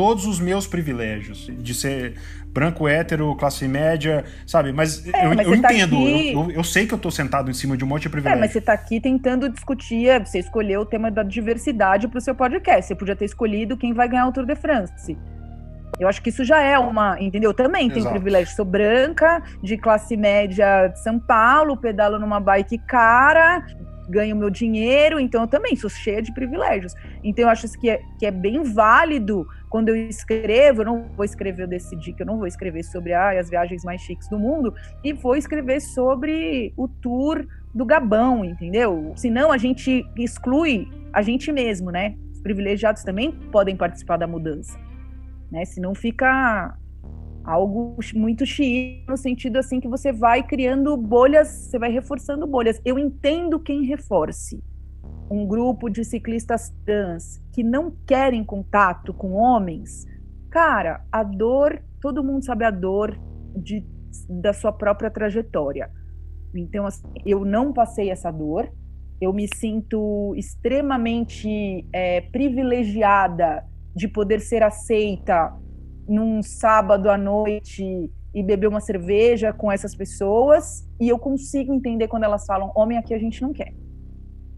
[0.00, 2.14] todos os meus privilégios de ser
[2.46, 4.72] branco, hétero, classe média, sabe?
[4.72, 7.10] Mas É, eu, mas eu tá entendo, aqui- eu, eu- eu sei que eu tô
[7.10, 8.40] sentado em cima de um monte de É, privilégio.
[8.40, 12.20] mas você está aqui tentando discutir, é, você escolheu o tema da diversidade para o
[12.20, 12.86] seu podcast.
[12.86, 15.16] Você podia ter escolhido quem vai ganhar o Tour de France.
[15.98, 17.52] Eu acho que isso já é uma, entendeu?
[17.52, 18.14] Também tem Exato.
[18.14, 18.56] privilégio.
[18.56, 23.62] Sou branca, de classe média de São Paulo, pedalo numa bike cara,
[24.10, 26.94] ganho meu dinheiro, então eu também sou cheia de privilégios.
[27.22, 30.82] Então eu acho que é, que é bem válido quando eu escrevo.
[30.82, 33.84] Eu não vou escrever, eu decidi que eu não vou escrever sobre ah, as viagens
[33.84, 39.12] mais chiques do mundo, e vou escrever sobre o tour do Gabão, entendeu?
[39.16, 42.16] Senão a gente exclui a gente mesmo, né?
[42.32, 44.78] Os privilegiados também podem participar da mudança,
[45.50, 45.64] né?
[45.64, 46.76] Senão fica
[47.50, 52.80] algo muito chique no sentido assim que você vai criando bolhas, você vai reforçando bolhas.
[52.84, 54.62] Eu entendo quem reforce
[55.30, 60.06] um grupo de ciclistas trans que não querem contato com homens.
[60.50, 63.18] Cara, a dor, todo mundo sabe a dor
[63.56, 63.86] de,
[64.28, 65.90] da sua própria trajetória.
[66.54, 68.72] Então, assim, eu não passei essa dor.
[69.20, 75.52] Eu me sinto extremamente é, privilegiada de poder ser aceita
[76.10, 80.84] num sábado à noite e beber uma cerveja com essas pessoas.
[81.00, 83.72] E eu consigo entender quando elas falam: homem aqui a gente não quer.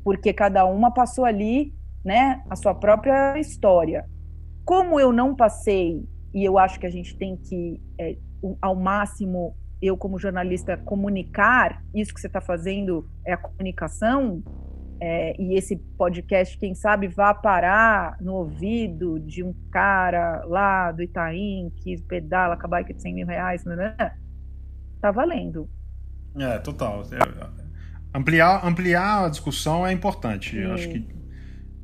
[0.02, 4.08] Porque cada uma passou ali, né, a sua própria história.
[4.64, 6.02] Como eu não passei,
[6.34, 8.16] e eu acho que a gente tem que, é,
[8.60, 14.42] ao máximo, eu como jornalista comunicar isso que você está fazendo é a comunicação
[15.00, 21.02] é, e esse podcast quem sabe vá parar no ouvido de um cara lá do
[21.02, 23.94] Itaim que pedala com a bike de 100 mil reais né?
[25.00, 25.68] tá valendo
[26.38, 27.02] É, total.
[27.02, 30.56] É, ampliar, ampliar a discussão é importante.
[30.56, 31.21] Eu acho que.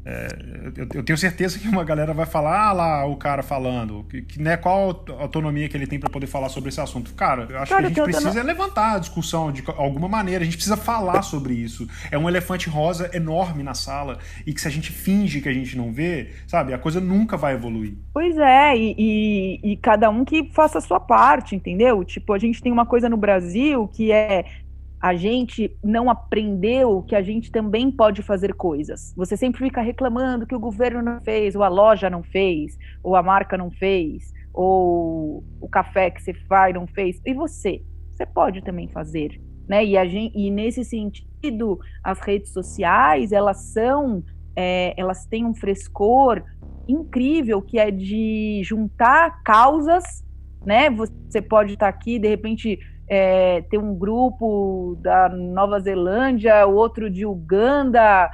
[0.05, 0.29] É,
[0.77, 4.23] eu, eu tenho certeza que uma galera vai falar, ah lá, o cara falando, que,
[4.23, 7.13] que, né, qual a autonomia que ele tem para poder falar sobre esse assunto.
[7.15, 10.45] Cara, eu acho Cara, que a gente precisa levantar a discussão de alguma maneira, a
[10.45, 11.87] gente precisa falar sobre isso.
[12.11, 15.53] É um elefante rosa enorme na sala e que se a gente finge que a
[15.53, 17.95] gente não vê, sabe, a coisa nunca vai evoluir.
[18.13, 22.05] Pois é, e, e, e cada um que faça a sua parte, entendeu?
[22.05, 24.45] Tipo, a gente tem uma coisa no Brasil que é
[25.01, 29.15] a gente não aprendeu que a gente também pode fazer coisas.
[29.17, 33.15] Você sempre fica reclamando que o governo não fez, ou a loja não fez, ou
[33.15, 37.21] a marca não fez, ou o café que você faz não fez.
[37.25, 37.83] E você?
[38.13, 39.41] Você pode também fazer.
[39.69, 39.85] Né?
[39.85, 44.25] E, a gente, e nesse sentido, as redes sociais, elas são,
[44.57, 46.43] é, elas têm um frescor
[46.89, 50.25] incrível que é de juntar causas,
[50.65, 50.91] né?
[50.91, 52.79] Você pode estar aqui, de repente,
[53.09, 58.31] é, ter um grupo da Nova Zelândia, outro de Uganda,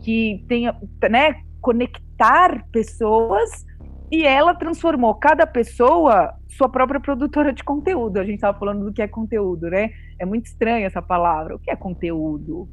[0.00, 0.76] que tenha,
[1.08, 1.42] né?
[1.60, 3.64] Conectar pessoas
[4.10, 8.18] e ela transformou cada pessoa sua própria produtora de conteúdo.
[8.18, 9.90] A gente estava falando do que é conteúdo, né?
[10.18, 11.56] É muito estranha essa palavra.
[11.56, 12.68] O que é conteúdo?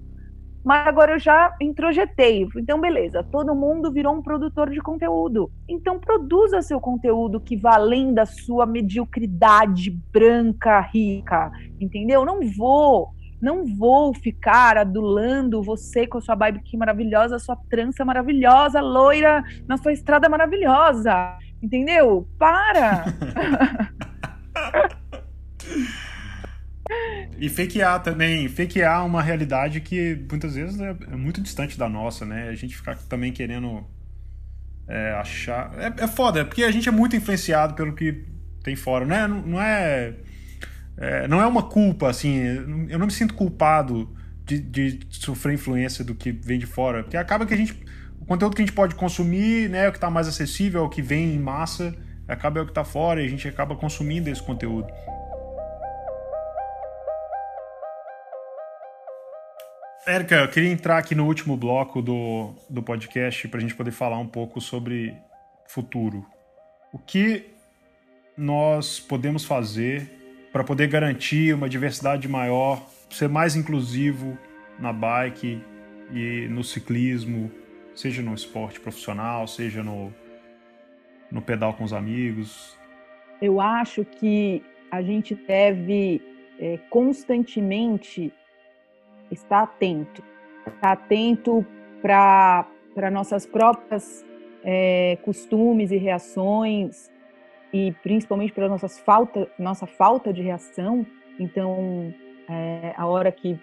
[0.64, 2.48] Mas agora eu já introjetei.
[2.56, 5.52] Então, beleza, todo mundo virou um produtor de conteúdo.
[5.68, 11.52] Então, produza seu conteúdo que vá além da sua mediocridade branca, rica.
[11.82, 12.26] Entendeu?
[12.26, 13.10] Não vou,
[13.42, 19.78] não vou ficar adulando você com a sua bike maravilhosa, sua trança maravilhosa, loira, na
[19.78, 21.38] sua estrada maravilhosa.
[21.62, 22.28] Entendeu?
[22.40, 23.06] Para!
[27.38, 32.26] E fakear também, fakear uma realidade que muitas vezes é, é muito distante da nossa,
[32.26, 32.50] né?
[32.50, 33.86] A gente ficar também querendo
[34.88, 35.72] é, achar.
[35.78, 38.26] É, é foda, porque a gente é muito influenciado pelo que
[38.64, 39.28] tem fora, né?
[39.28, 40.14] Não, não é,
[40.98, 41.28] é.
[41.28, 42.38] Não é uma culpa, assim.
[42.90, 44.14] Eu não me sinto culpado
[44.46, 47.04] de, de sofrer influência do que vem de fora.
[47.04, 47.82] Porque acaba que a gente.
[48.20, 49.86] O conteúdo que a gente pode consumir, né?
[49.86, 51.94] É o que está mais acessível, é o que vem em massa,
[52.28, 54.88] acaba é o que está fora e a gente acaba consumindo esse conteúdo.
[60.06, 63.92] Érica, eu queria entrar aqui no último bloco do, do podcast para a gente poder
[63.92, 65.16] falar um pouco sobre
[65.66, 66.26] futuro.
[66.92, 67.46] O que
[68.36, 70.12] nós podemos fazer
[70.52, 74.38] para poder garantir uma diversidade maior, ser mais inclusivo
[74.78, 75.64] na bike
[76.12, 77.50] e no ciclismo,
[77.96, 80.14] seja no esporte profissional, seja no,
[81.32, 82.78] no pedal com os amigos?
[83.42, 86.22] Eu acho que a gente deve
[86.60, 88.34] é, constantemente
[89.32, 90.24] estar atento,
[90.68, 91.66] estar atento
[92.02, 92.68] para
[93.12, 94.26] nossas próprias
[94.64, 97.12] é, costumes e reações
[97.74, 101.06] e principalmente para nossas falta, nossa falta de reação.
[101.40, 102.14] Então,
[102.48, 103.58] é, a hora que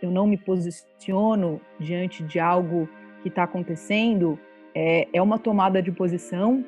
[0.00, 2.88] eu não me posiciono diante de algo
[3.22, 4.38] que está acontecendo,
[4.74, 6.64] é, é uma tomada de posição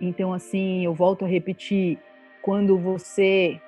[0.00, 1.98] Então, assim, eu volto a repetir,
[2.42, 3.60] quando você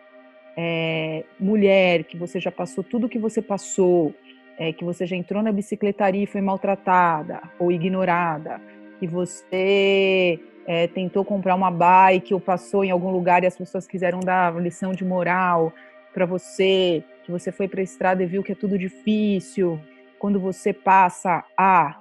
[0.60, 4.12] é mulher, que você já passou tudo que você passou,
[4.58, 8.60] é, que você já entrou na bicicletaria e foi maltratada ou ignorada,
[8.98, 13.86] que você é, tentou comprar uma bike ou passou em algum lugar e as pessoas
[13.86, 15.72] quiseram dar lição de moral
[16.12, 19.78] para você, que você foi para a estrada e viu que é tudo difícil,
[20.18, 22.00] quando você passa a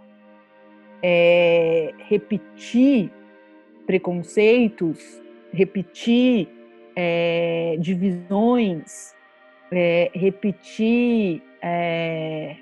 [1.04, 3.12] é, repetir
[3.86, 5.22] preconceitos,
[5.54, 6.57] repetir
[7.00, 9.14] é, divisões,
[9.72, 12.56] é, repetir é,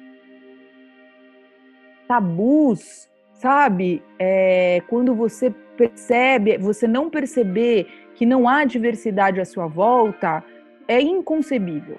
[2.06, 4.04] tabus, sabe?
[4.20, 10.44] É, quando você percebe, você não perceber que não há diversidade à sua volta,
[10.86, 11.98] é inconcebível.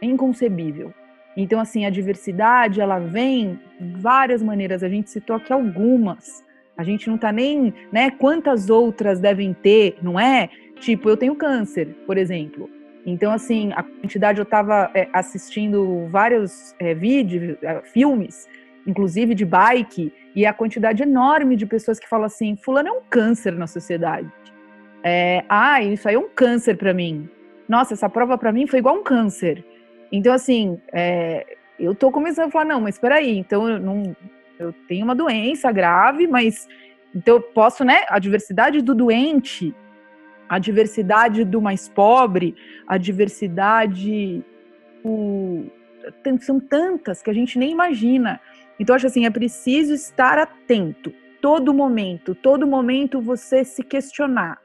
[0.00, 0.94] É inconcebível.
[1.36, 4.84] Então, assim, a diversidade, ela vem de várias maneiras.
[4.84, 6.44] A gente citou aqui algumas.
[6.76, 8.10] A gente não tá nem, né?
[8.10, 10.48] Quantas outras devem ter, não é?
[10.82, 12.68] Tipo, eu tenho câncer, por exemplo.
[13.06, 18.48] Então, assim, a quantidade, eu estava é, assistindo vários é, vídeos, é, filmes,
[18.84, 23.00] inclusive de bike, e a quantidade enorme de pessoas que falam assim: Fulano é um
[23.08, 24.28] câncer na sociedade.
[25.04, 27.30] É, ah, isso aí é um câncer para mim.
[27.68, 29.64] Nossa, essa prova para mim foi igual um câncer.
[30.10, 31.46] Então, assim, é,
[31.78, 34.16] eu tô começando a falar: não, mas espera aí, então eu não.
[34.58, 36.66] Eu tenho uma doença grave, mas.
[37.14, 38.02] Então eu posso, né?
[38.08, 39.72] A diversidade do doente
[40.52, 42.54] a diversidade do mais pobre,
[42.86, 44.44] a diversidade.
[45.02, 45.64] O...
[46.40, 48.38] São tantas que a gente nem imagina.
[48.78, 54.58] Então, acho assim, é preciso estar atento, todo momento, todo momento você se questionar.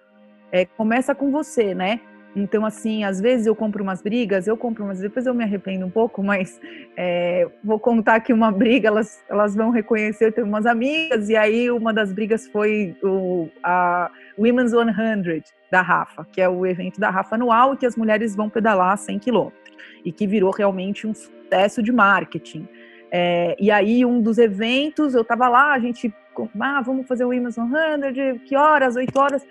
[0.51, 2.01] É, começa com você, né?
[2.37, 5.87] Então, assim, às vezes eu compro umas brigas, eu compro umas, depois eu me arrependo
[5.87, 6.61] um pouco, mas
[6.95, 11.71] é, vou contar que uma briga, elas, elas vão reconhecer, tenho umas amigas, e aí
[11.71, 17.09] uma das brigas foi o, a Women's 100 da Rafa, que é o evento da
[17.09, 19.73] Rafa anual, que as mulheres vão pedalar 100 quilômetros,
[20.05, 22.67] e que virou realmente um sucesso de marketing.
[23.09, 26.13] É, e aí, um dos eventos, eu estava lá, a gente,
[26.59, 28.95] ah, vamos fazer o Women's 100, que horas?
[28.95, 29.43] 8 horas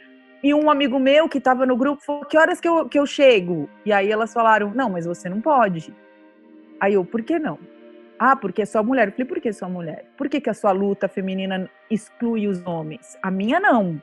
[0.42, 3.06] e um amigo meu que estava no grupo falou: Que horas que eu, que eu
[3.06, 3.68] chego?
[3.84, 5.92] E aí elas falaram: Não, mas você não pode.
[6.80, 7.58] Aí eu: Por que não?
[8.18, 9.08] Ah, porque é só mulher.
[9.08, 10.04] Eu falei: Por que só mulher?
[10.16, 13.18] Por que, que a sua luta feminina exclui os homens?
[13.22, 14.00] A minha não.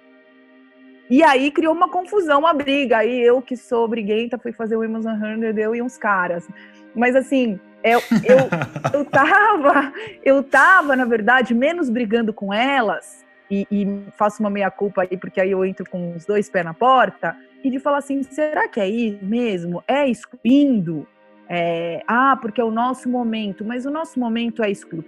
[1.09, 2.97] E aí criou uma confusão, uma briga.
[2.97, 6.47] Aí eu, que sou briguenta, fui fazer o Women's 100, eu e uns caras.
[6.95, 13.67] Mas assim, eu, eu, eu, tava, eu tava, na verdade, menos brigando com elas e,
[13.71, 17.35] e faço uma meia-culpa aí, porque aí eu entro com os dois pés na porta,
[17.63, 19.83] e de falar assim: será que é isso mesmo?
[19.87, 21.07] É excluindo?
[21.49, 25.03] É, ah, porque é o nosso momento, mas o nosso momento é exclu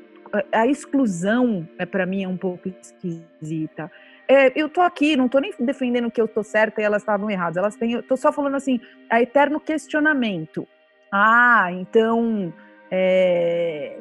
[0.51, 3.91] a exclusão, é, para mim, é um pouco esquisita.
[4.27, 7.29] É, eu tô aqui, não tô nem defendendo que eu tô certa e elas estavam
[7.29, 7.57] erradas.
[7.57, 8.79] Elas têm, eu tô só falando assim,
[9.09, 10.67] a eterno questionamento.
[11.11, 12.53] Ah, então,
[12.89, 13.97] é,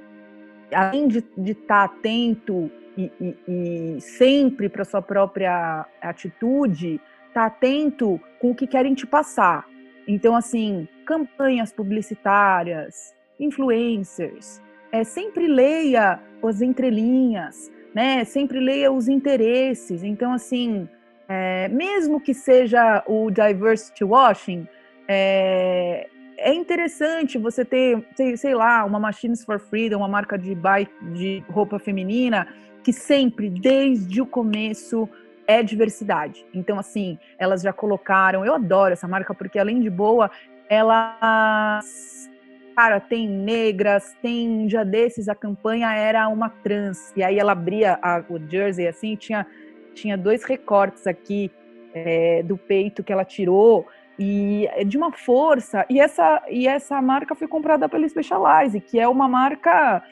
[0.74, 7.00] além de estar tá atento e, e, e sempre para sua própria atitude,
[7.32, 9.66] tá atento com o que querem te passar.
[10.06, 14.60] Então, assim, campanhas publicitárias, influencers,
[14.92, 18.24] é, sempre leia as entrelinhas, né?
[18.24, 20.04] Sempre leia os interesses.
[20.04, 20.88] Então, assim,
[21.28, 24.68] é, mesmo que seja o diversity washing,
[25.08, 30.55] é, é interessante você ter, sei, sei, lá, uma Machines for Freedom, uma marca de
[30.55, 32.47] bike, de roupa feminina,
[32.82, 35.09] que sempre, desde o começo,
[35.47, 36.45] é diversidade.
[36.53, 38.45] Então, assim, elas já colocaram.
[38.45, 40.30] Eu adoro essa marca porque, além de boa,
[40.68, 42.30] elas.
[42.74, 47.12] Cara, tem negras, tem um dia desses, a campanha era uma trans.
[47.16, 49.47] E aí ela abria a, o jersey assim, tinha,
[49.95, 51.53] tinha dois recortes aqui
[51.95, 53.87] é, do peito que ela tirou
[54.18, 55.84] e é de uma força.
[55.88, 60.02] E essa, e essa marca foi comprada pela Specialized, que é uma marca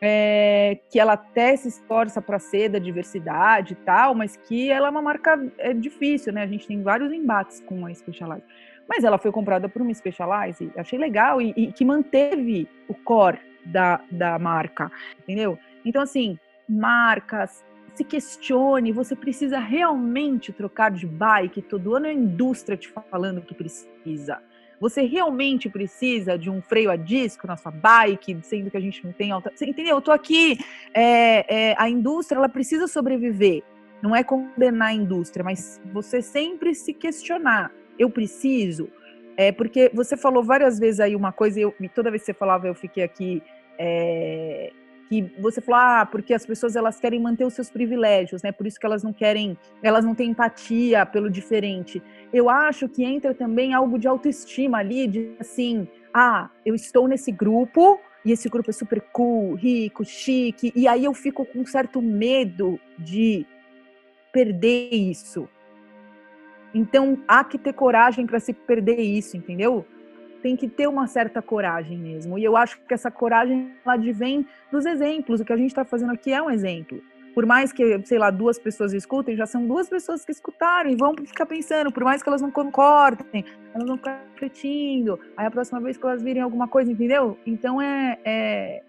[0.00, 4.88] é, que ela até se esforça para ser da diversidade e tal, mas que ela
[4.88, 6.42] é uma marca é difícil, né?
[6.42, 8.44] A gente tem vários embates com a Specialized.
[8.88, 13.38] Mas ela foi comprada por uma Specialized, achei legal e, e que manteve o core
[13.64, 14.90] da, da marca,
[15.20, 15.56] entendeu?
[15.84, 16.36] Então, assim,
[16.68, 17.64] marcas,
[17.94, 23.42] se questione, você precisa realmente trocar de bike todo ano, é a indústria te falando
[23.42, 24.40] que precisa.
[24.80, 29.04] Você realmente precisa de um freio a disco na sua bike, sendo que a gente
[29.04, 29.52] não tem alta.
[29.54, 29.96] Você entendeu?
[29.96, 30.58] Eu tô aqui.
[30.92, 33.62] É, é, a indústria ela precisa sobreviver.
[34.02, 37.70] Não é condenar a indústria, mas você sempre se questionar.
[37.96, 38.88] Eu preciso.
[39.36, 42.34] É porque você falou várias vezes aí uma coisa, e eu, toda vez que você
[42.34, 43.40] falava, eu fiquei aqui.
[43.78, 44.72] É,
[45.12, 48.50] que você falou, ah, porque as pessoas elas querem manter os seus privilégios, né?
[48.50, 52.02] Por isso que elas não querem, elas não têm empatia pelo diferente.
[52.32, 57.30] Eu acho que entra também algo de autoestima ali, de assim, ah, eu estou nesse
[57.30, 61.66] grupo e esse grupo é super cool, rico, chique, e aí eu fico com um
[61.66, 63.44] certo medo de
[64.32, 65.46] perder isso.
[66.72, 69.84] Então há que ter coragem para se perder isso, entendeu?
[70.42, 72.38] Tem que ter uma certa coragem mesmo.
[72.38, 75.40] E eu acho que essa coragem ela advém dos exemplos.
[75.40, 77.00] O que a gente está fazendo aqui é um exemplo.
[77.34, 80.96] Por mais que, sei lá, duas pessoas escutem, já são duas pessoas que escutaram e
[80.96, 85.18] vão ficar pensando, por mais que elas não concordem, elas vão ficar refletindo.
[85.36, 87.38] Aí a próxima vez que elas virem alguma coisa, entendeu?
[87.46, 88.82] Então é, é,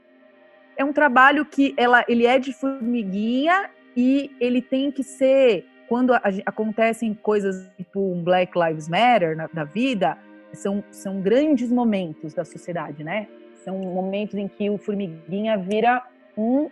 [0.76, 6.14] é um trabalho que ela, ele é de formiguinha e ele tem que ser quando
[6.14, 10.18] a, acontecem coisas tipo um Black Lives Matter na, da vida,
[10.54, 13.28] são, são grandes momentos da sociedade, né?
[13.64, 16.04] São momentos em que o formiguinha vira
[16.38, 16.70] um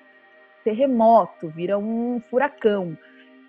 [0.63, 2.97] terremoto, vira um furacão.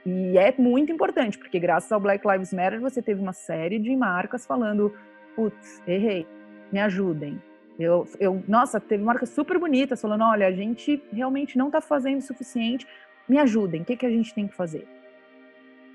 [0.05, 3.95] E é muito importante, porque graças ao Black Lives Matter você teve uma série de
[3.95, 4.93] marcas falando:
[5.37, 6.27] putz, errei,
[6.73, 7.41] me ajudem.
[7.79, 12.19] Eu, eu, nossa, teve marcas super bonitas falando: olha, a gente realmente não está fazendo
[12.19, 12.87] o suficiente,
[13.29, 14.87] me ajudem, o que, que a gente tem que fazer?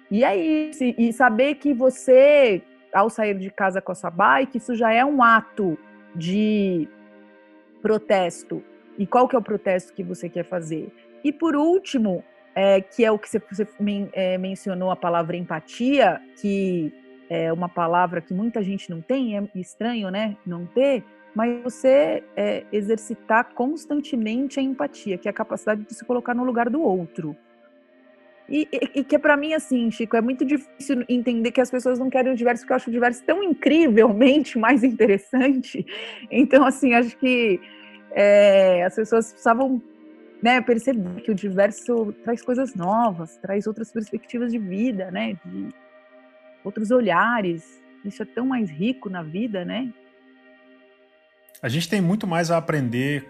[0.10, 2.62] E é isso, e saber que você
[2.94, 5.78] ao sair de casa com a sua bike, isso já é um ato
[6.16, 6.88] de
[7.82, 8.64] protesto.
[8.98, 10.92] E qual que é o protesto que você quer fazer?
[11.24, 12.24] E por último,
[12.56, 13.68] é, que é o que você, você
[14.14, 16.92] é, mencionou a palavra empatia, que
[17.30, 20.36] é uma palavra que muita gente não tem, é estranho, né?
[20.46, 21.04] Não ter,
[21.36, 26.44] mas você é, exercitar constantemente a empatia, que é a capacidade de se colocar no
[26.44, 27.38] lugar do outro.
[28.50, 31.70] E, e, e que é para mim, assim, Chico, é muito difícil entender que as
[31.70, 35.86] pessoas não querem o diverso, porque eu acho o diverso tão incrivelmente mais interessante.
[36.32, 37.60] Então, assim, acho que
[38.12, 39.82] é, as pessoas precisavam
[40.41, 45.70] né, perceber que o diverso traz coisas novas, traz outras perspectivas de vida, né, de
[46.64, 47.82] outros olhares.
[48.06, 49.91] Isso é tão mais rico na vida, né?
[51.62, 53.28] A gente tem muito mais a aprender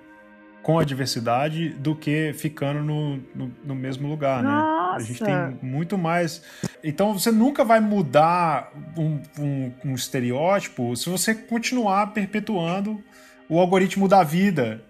[0.62, 4.50] com a diversidade do que ficando no, no, no mesmo lugar, né?
[4.50, 4.77] Nossa.
[4.98, 6.42] A gente tem muito mais.
[6.84, 13.02] Então você nunca vai mudar um, um, um estereótipo se você continuar perpetuando
[13.50, 14.82] o algoritmo da vida.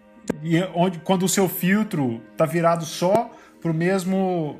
[0.43, 3.31] E onde, quando o seu filtro está virado só
[3.61, 4.59] para o mesmo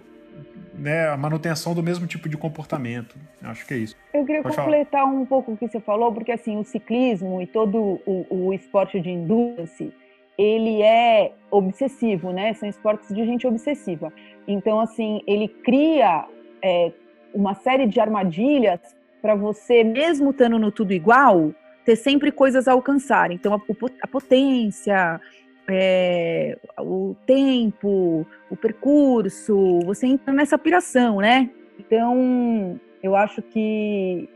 [0.77, 3.17] né, a manutenção do mesmo tipo de comportamento.
[3.41, 3.95] Acho que é isso.
[4.13, 5.13] Eu queria Pode completar falar.
[5.13, 8.99] um pouco o que você falou, porque assim, o ciclismo e todo o, o esporte
[8.99, 9.91] de endurance,
[10.37, 12.53] ele é obsessivo, né?
[12.53, 14.13] São esportes de gente obsessiva.
[14.47, 16.25] Então, assim, ele cria
[16.63, 16.91] é,
[17.33, 18.79] uma série de armadilhas
[19.21, 21.51] para você, mesmo estando no tudo igual,
[21.83, 23.31] ter sempre coisas a alcançar.
[23.31, 23.59] Então, a,
[24.01, 25.19] a potência,
[25.67, 31.49] é, o tempo, o percurso, você entra nessa piração, né?
[31.77, 34.29] Então, eu acho que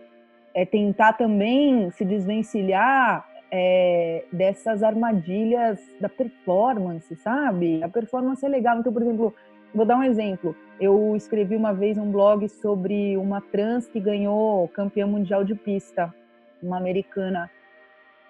[0.54, 7.84] é tentar também se desvencilhar é, dessas armadilhas da performance, sabe?
[7.84, 8.80] A performance é legal.
[8.80, 9.36] Então, por exemplo,
[9.74, 10.56] vou dar um exemplo.
[10.80, 16.14] Eu escrevi uma vez um blog sobre uma trans que ganhou campeã mundial de pista,
[16.62, 17.50] uma americana.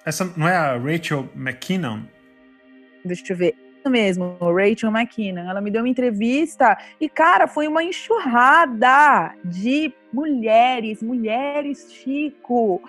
[0.05, 2.01] Essa não é a Rachel McKinnon?
[3.05, 3.55] Deixa eu ver.
[3.77, 5.49] Isso mesmo, Rachel McKinnon.
[5.49, 12.81] Ela me deu uma entrevista e, cara, foi uma enxurrada de mulheres, mulheres Chico.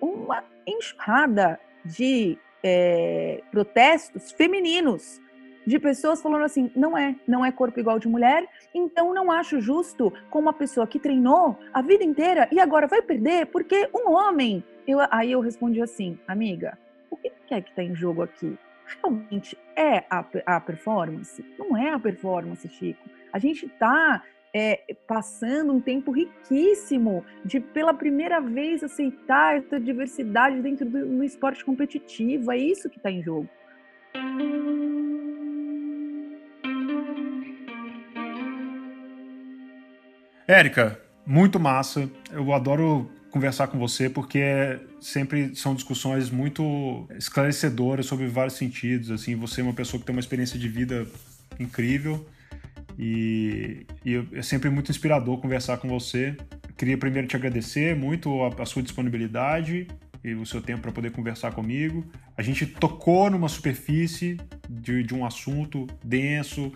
[0.00, 5.20] Uma enxurrada de é, protestos femininos,
[5.66, 9.60] de pessoas falando assim: não é, não é corpo igual de mulher, então não acho
[9.60, 14.12] justo com uma pessoa que treinou a vida inteira e agora vai perder porque um
[14.12, 14.64] homem.
[14.86, 16.78] Eu, aí eu respondi assim: amiga,
[17.10, 18.58] o que é que está em jogo aqui?
[19.02, 21.44] Realmente é a, a performance?
[21.58, 23.08] Não é a performance, Chico.
[23.32, 30.60] A gente está é, passando um tempo riquíssimo de, pela primeira vez, aceitar essa diversidade
[30.60, 32.50] dentro do, do esporte competitivo.
[32.50, 33.48] É isso que está em jogo.
[40.50, 42.10] Érica, muito massa.
[42.32, 49.12] Eu adoro conversar com você porque sempre são discussões muito esclarecedoras sobre vários sentidos.
[49.12, 51.06] Assim, você é uma pessoa que tem uma experiência de vida
[51.60, 52.26] incrível
[52.98, 56.36] e, e é sempre muito inspirador conversar com você.
[56.76, 59.86] Queria primeiro te agradecer muito a, a sua disponibilidade
[60.24, 62.04] e o seu tempo para poder conversar comigo.
[62.36, 64.36] A gente tocou numa superfície
[64.68, 66.72] de, de um assunto denso,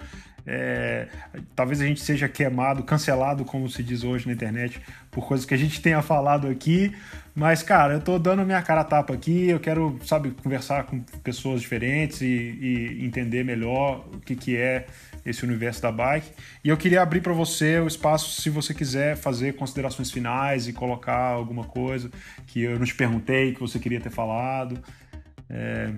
[0.47, 1.09] É,
[1.57, 4.81] talvez a gente seja queimado, cancelado, como se diz hoje na internet,
[5.11, 6.95] por coisas que a gente tenha falado aqui.
[7.35, 9.49] Mas, cara, eu tô dando minha cara tapa aqui.
[9.49, 14.87] Eu quero, sabe, conversar com pessoas diferentes e, e entender melhor o que, que é
[15.27, 16.31] esse universo da bike.
[16.63, 20.73] E eu queria abrir para você o espaço, se você quiser fazer considerações finais e
[20.73, 22.11] colocar alguma coisa
[22.47, 24.79] que eu não te perguntei, que você queria ter falado.
[25.49, 25.91] É,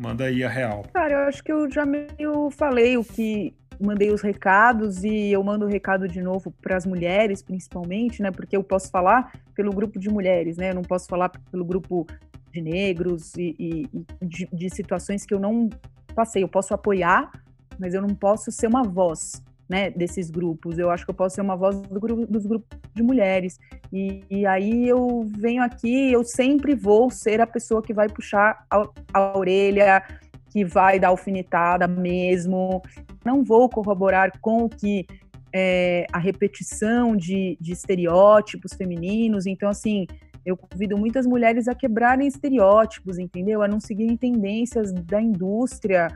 [0.00, 0.84] Manda aí a real.
[0.94, 5.44] Cara, eu acho que eu já meio falei o que mandei os recados e eu
[5.44, 8.30] mando o recado de novo para as mulheres, principalmente, né?
[8.30, 10.70] Porque eu posso falar pelo grupo de mulheres, né?
[10.70, 12.06] Eu não posso falar pelo grupo
[12.50, 15.68] de negros e, e, e de, de, situações que eu não
[16.14, 16.42] passei.
[16.42, 17.30] Eu posso apoiar,
[17.78, 20.80] mas eu não posso ser uma voz né, desses grupos.
[20.80, 23.56] Eu acho que eu posso ser uma voz do grupo, dos grupos de mulheres.
[23.92, 28.66] E, e, aí eu venho aqui, eu sempre vou ser a pessoa que vai puxar
[28.68, 28.82] a,
[29.14, 30.02] a orelha,
[30.50, 32.82] que vai dar alfinetada mesmo.
[33.24, 35.06] Não vou corroborar com o que
[35.54, 39.46] é, a repetição de, de estereótipos femininos.
[39.46, 40.04] Então, assim,
[40.44, 43.62] eu convido muitas mulheres a quebrarem estereótipos, entendeu?
[43.62, 46.08] A não seguirem tendências da indústria,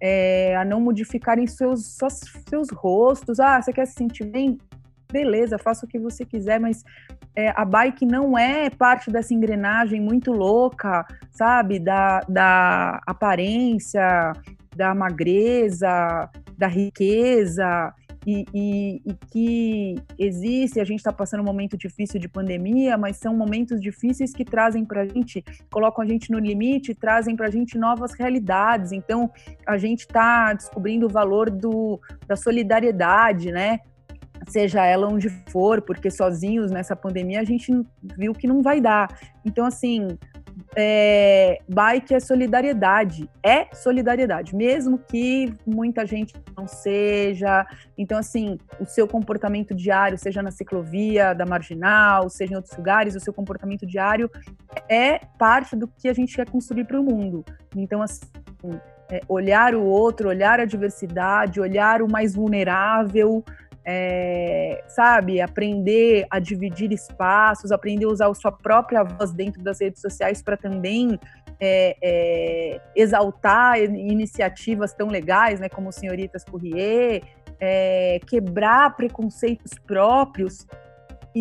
[0.00, 1.96] é, a não modificarem seus,
[2.48, 3.40] seus, rostos.
[3.40, 4.58] Ah, você quer se sentir bem?
[5.10, 6.84] Beleza, faça o que você quiser, mas
[7.34, 11.78] é, a bike não é parte dessa engrenagem muito louca, sabe?
[11.78, 14.32] Da, da aparência,
[14.76, 17.94] da magreza, da riqueza
[18.28, 23.16] e, e, e que existe, a gente está passando um momento difícil de pandemia, mas
[23.16, 27.46] são momentos difíceis que trazem para a gente, colocam a gente no limite, trazem para
[27.46, 28.92] a gente novas realidades.
[28.92, 29.30] Então,
[29.66, 33.80] a gente está descobrindo o valor do, da solidariedade, né?
[34.46, 37.72] seja ela onde for, porque sozinhos nessa pandemia a gente
[38.16, 39.08] viu que não vai dar.
[39.44, 40.18] Então, assim,
[40.80, 47.66] é, bike é solidariedade, é solidariedade, mesmo que muita gente não seja.
[47.96, 53.16] Então, assim, o seu comportamento diário, seja na ciclovia, da marginal, seja em outros lugares,
[53.16, 54.30] o seu comportamento diário
[54.88, 57.44] é parte do que a gente quer construir para o mundo.
[57.74, 58.20] Então, assim,
[59.10, 63.44] é, olhar o outro, olhar a diversidade, olhar o mais vulnerável,
[63.90, 69.80] é, sabe, aprender a dividir espaços, aprender a usar a sua própria voz dentro das
[69.80, 71.18] redes sociais para também
[71.58, 77.22] é, é, exaltar iniciativas tão legais, né, como Senhoritas Courrier,
[77.58, 80.66] é, quebrar preconceitos próprios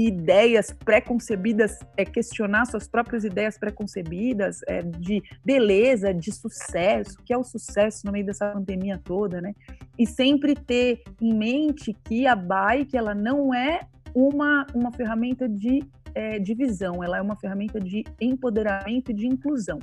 [0.06, 7.38] ideias pré-concebidas, é, questionar suas próprias ideias pré-concebidas é, de beleza, de sucesso, que é
[7.38, 9.56] o sucesso no meio dessa pandemia toda, né?
[9.98, 13.82] E sempre ter em mente que a bike ela não é
[14.14, 15.84] uma, uma ferramenta de
[16.14, 19.80] é, divisão, ela é uma ferramenta de empoderamento e de inclusão.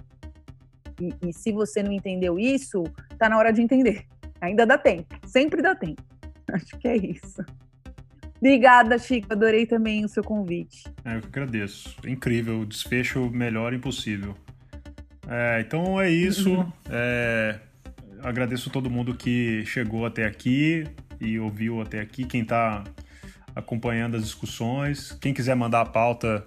[1.00, 2.84] E, e se você não entendeu isso,
[3.18, 4.06] tá na hora de entender.
[4.40, 6.02] Ainda dá tempo, sempre dá tempo.
[6.52, 7.42] Acho que é isso.
[8.39, 9.32] Obrigada, Chico.
[9.32, 10.85] Adorei também o seu convite.
[11.05, 11.97] É, eu que agradeço.
[12.07, 12.61] Incrível.
[12.61, 14.37] O desfecho melhor impossível.
[15.28, 16.53] É, então é isso.
[16.53, 16.72] Uhum.
[16.91, 17.59] É,
[18.22, 20.85] agradeço todo mundo que chegou até aqui
[21.20, 22.24] e ouviu até aqui.
[22.24, 22.85] Quem está
[23.55, 25.12] acompanhando as discussões.
[25.20, 26.45] Quem quiser mandar a pauta,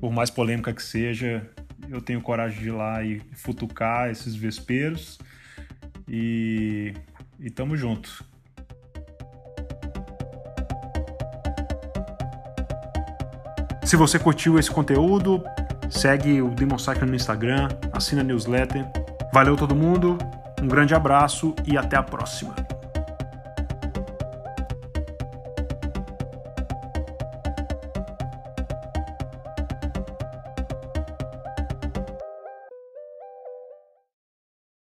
[0.00, 1.48] por mais polêmica que seja,
[1.88, 5.18] eu tenho coragem de ir lá e futucar esses vesperos.
[6.08, 6.92] E,
[7.38, 8.24] e tamo junto.
[13.86, 15.40] Se você curtiu esse conteúdo,
[15.88, 18.84] segue o Demon Cycle no Instagram, assina a newsletter.
[19.32, 20.18] Valeu todo mundo,
[20.60, 22.52] um grande abraço e até a próxima.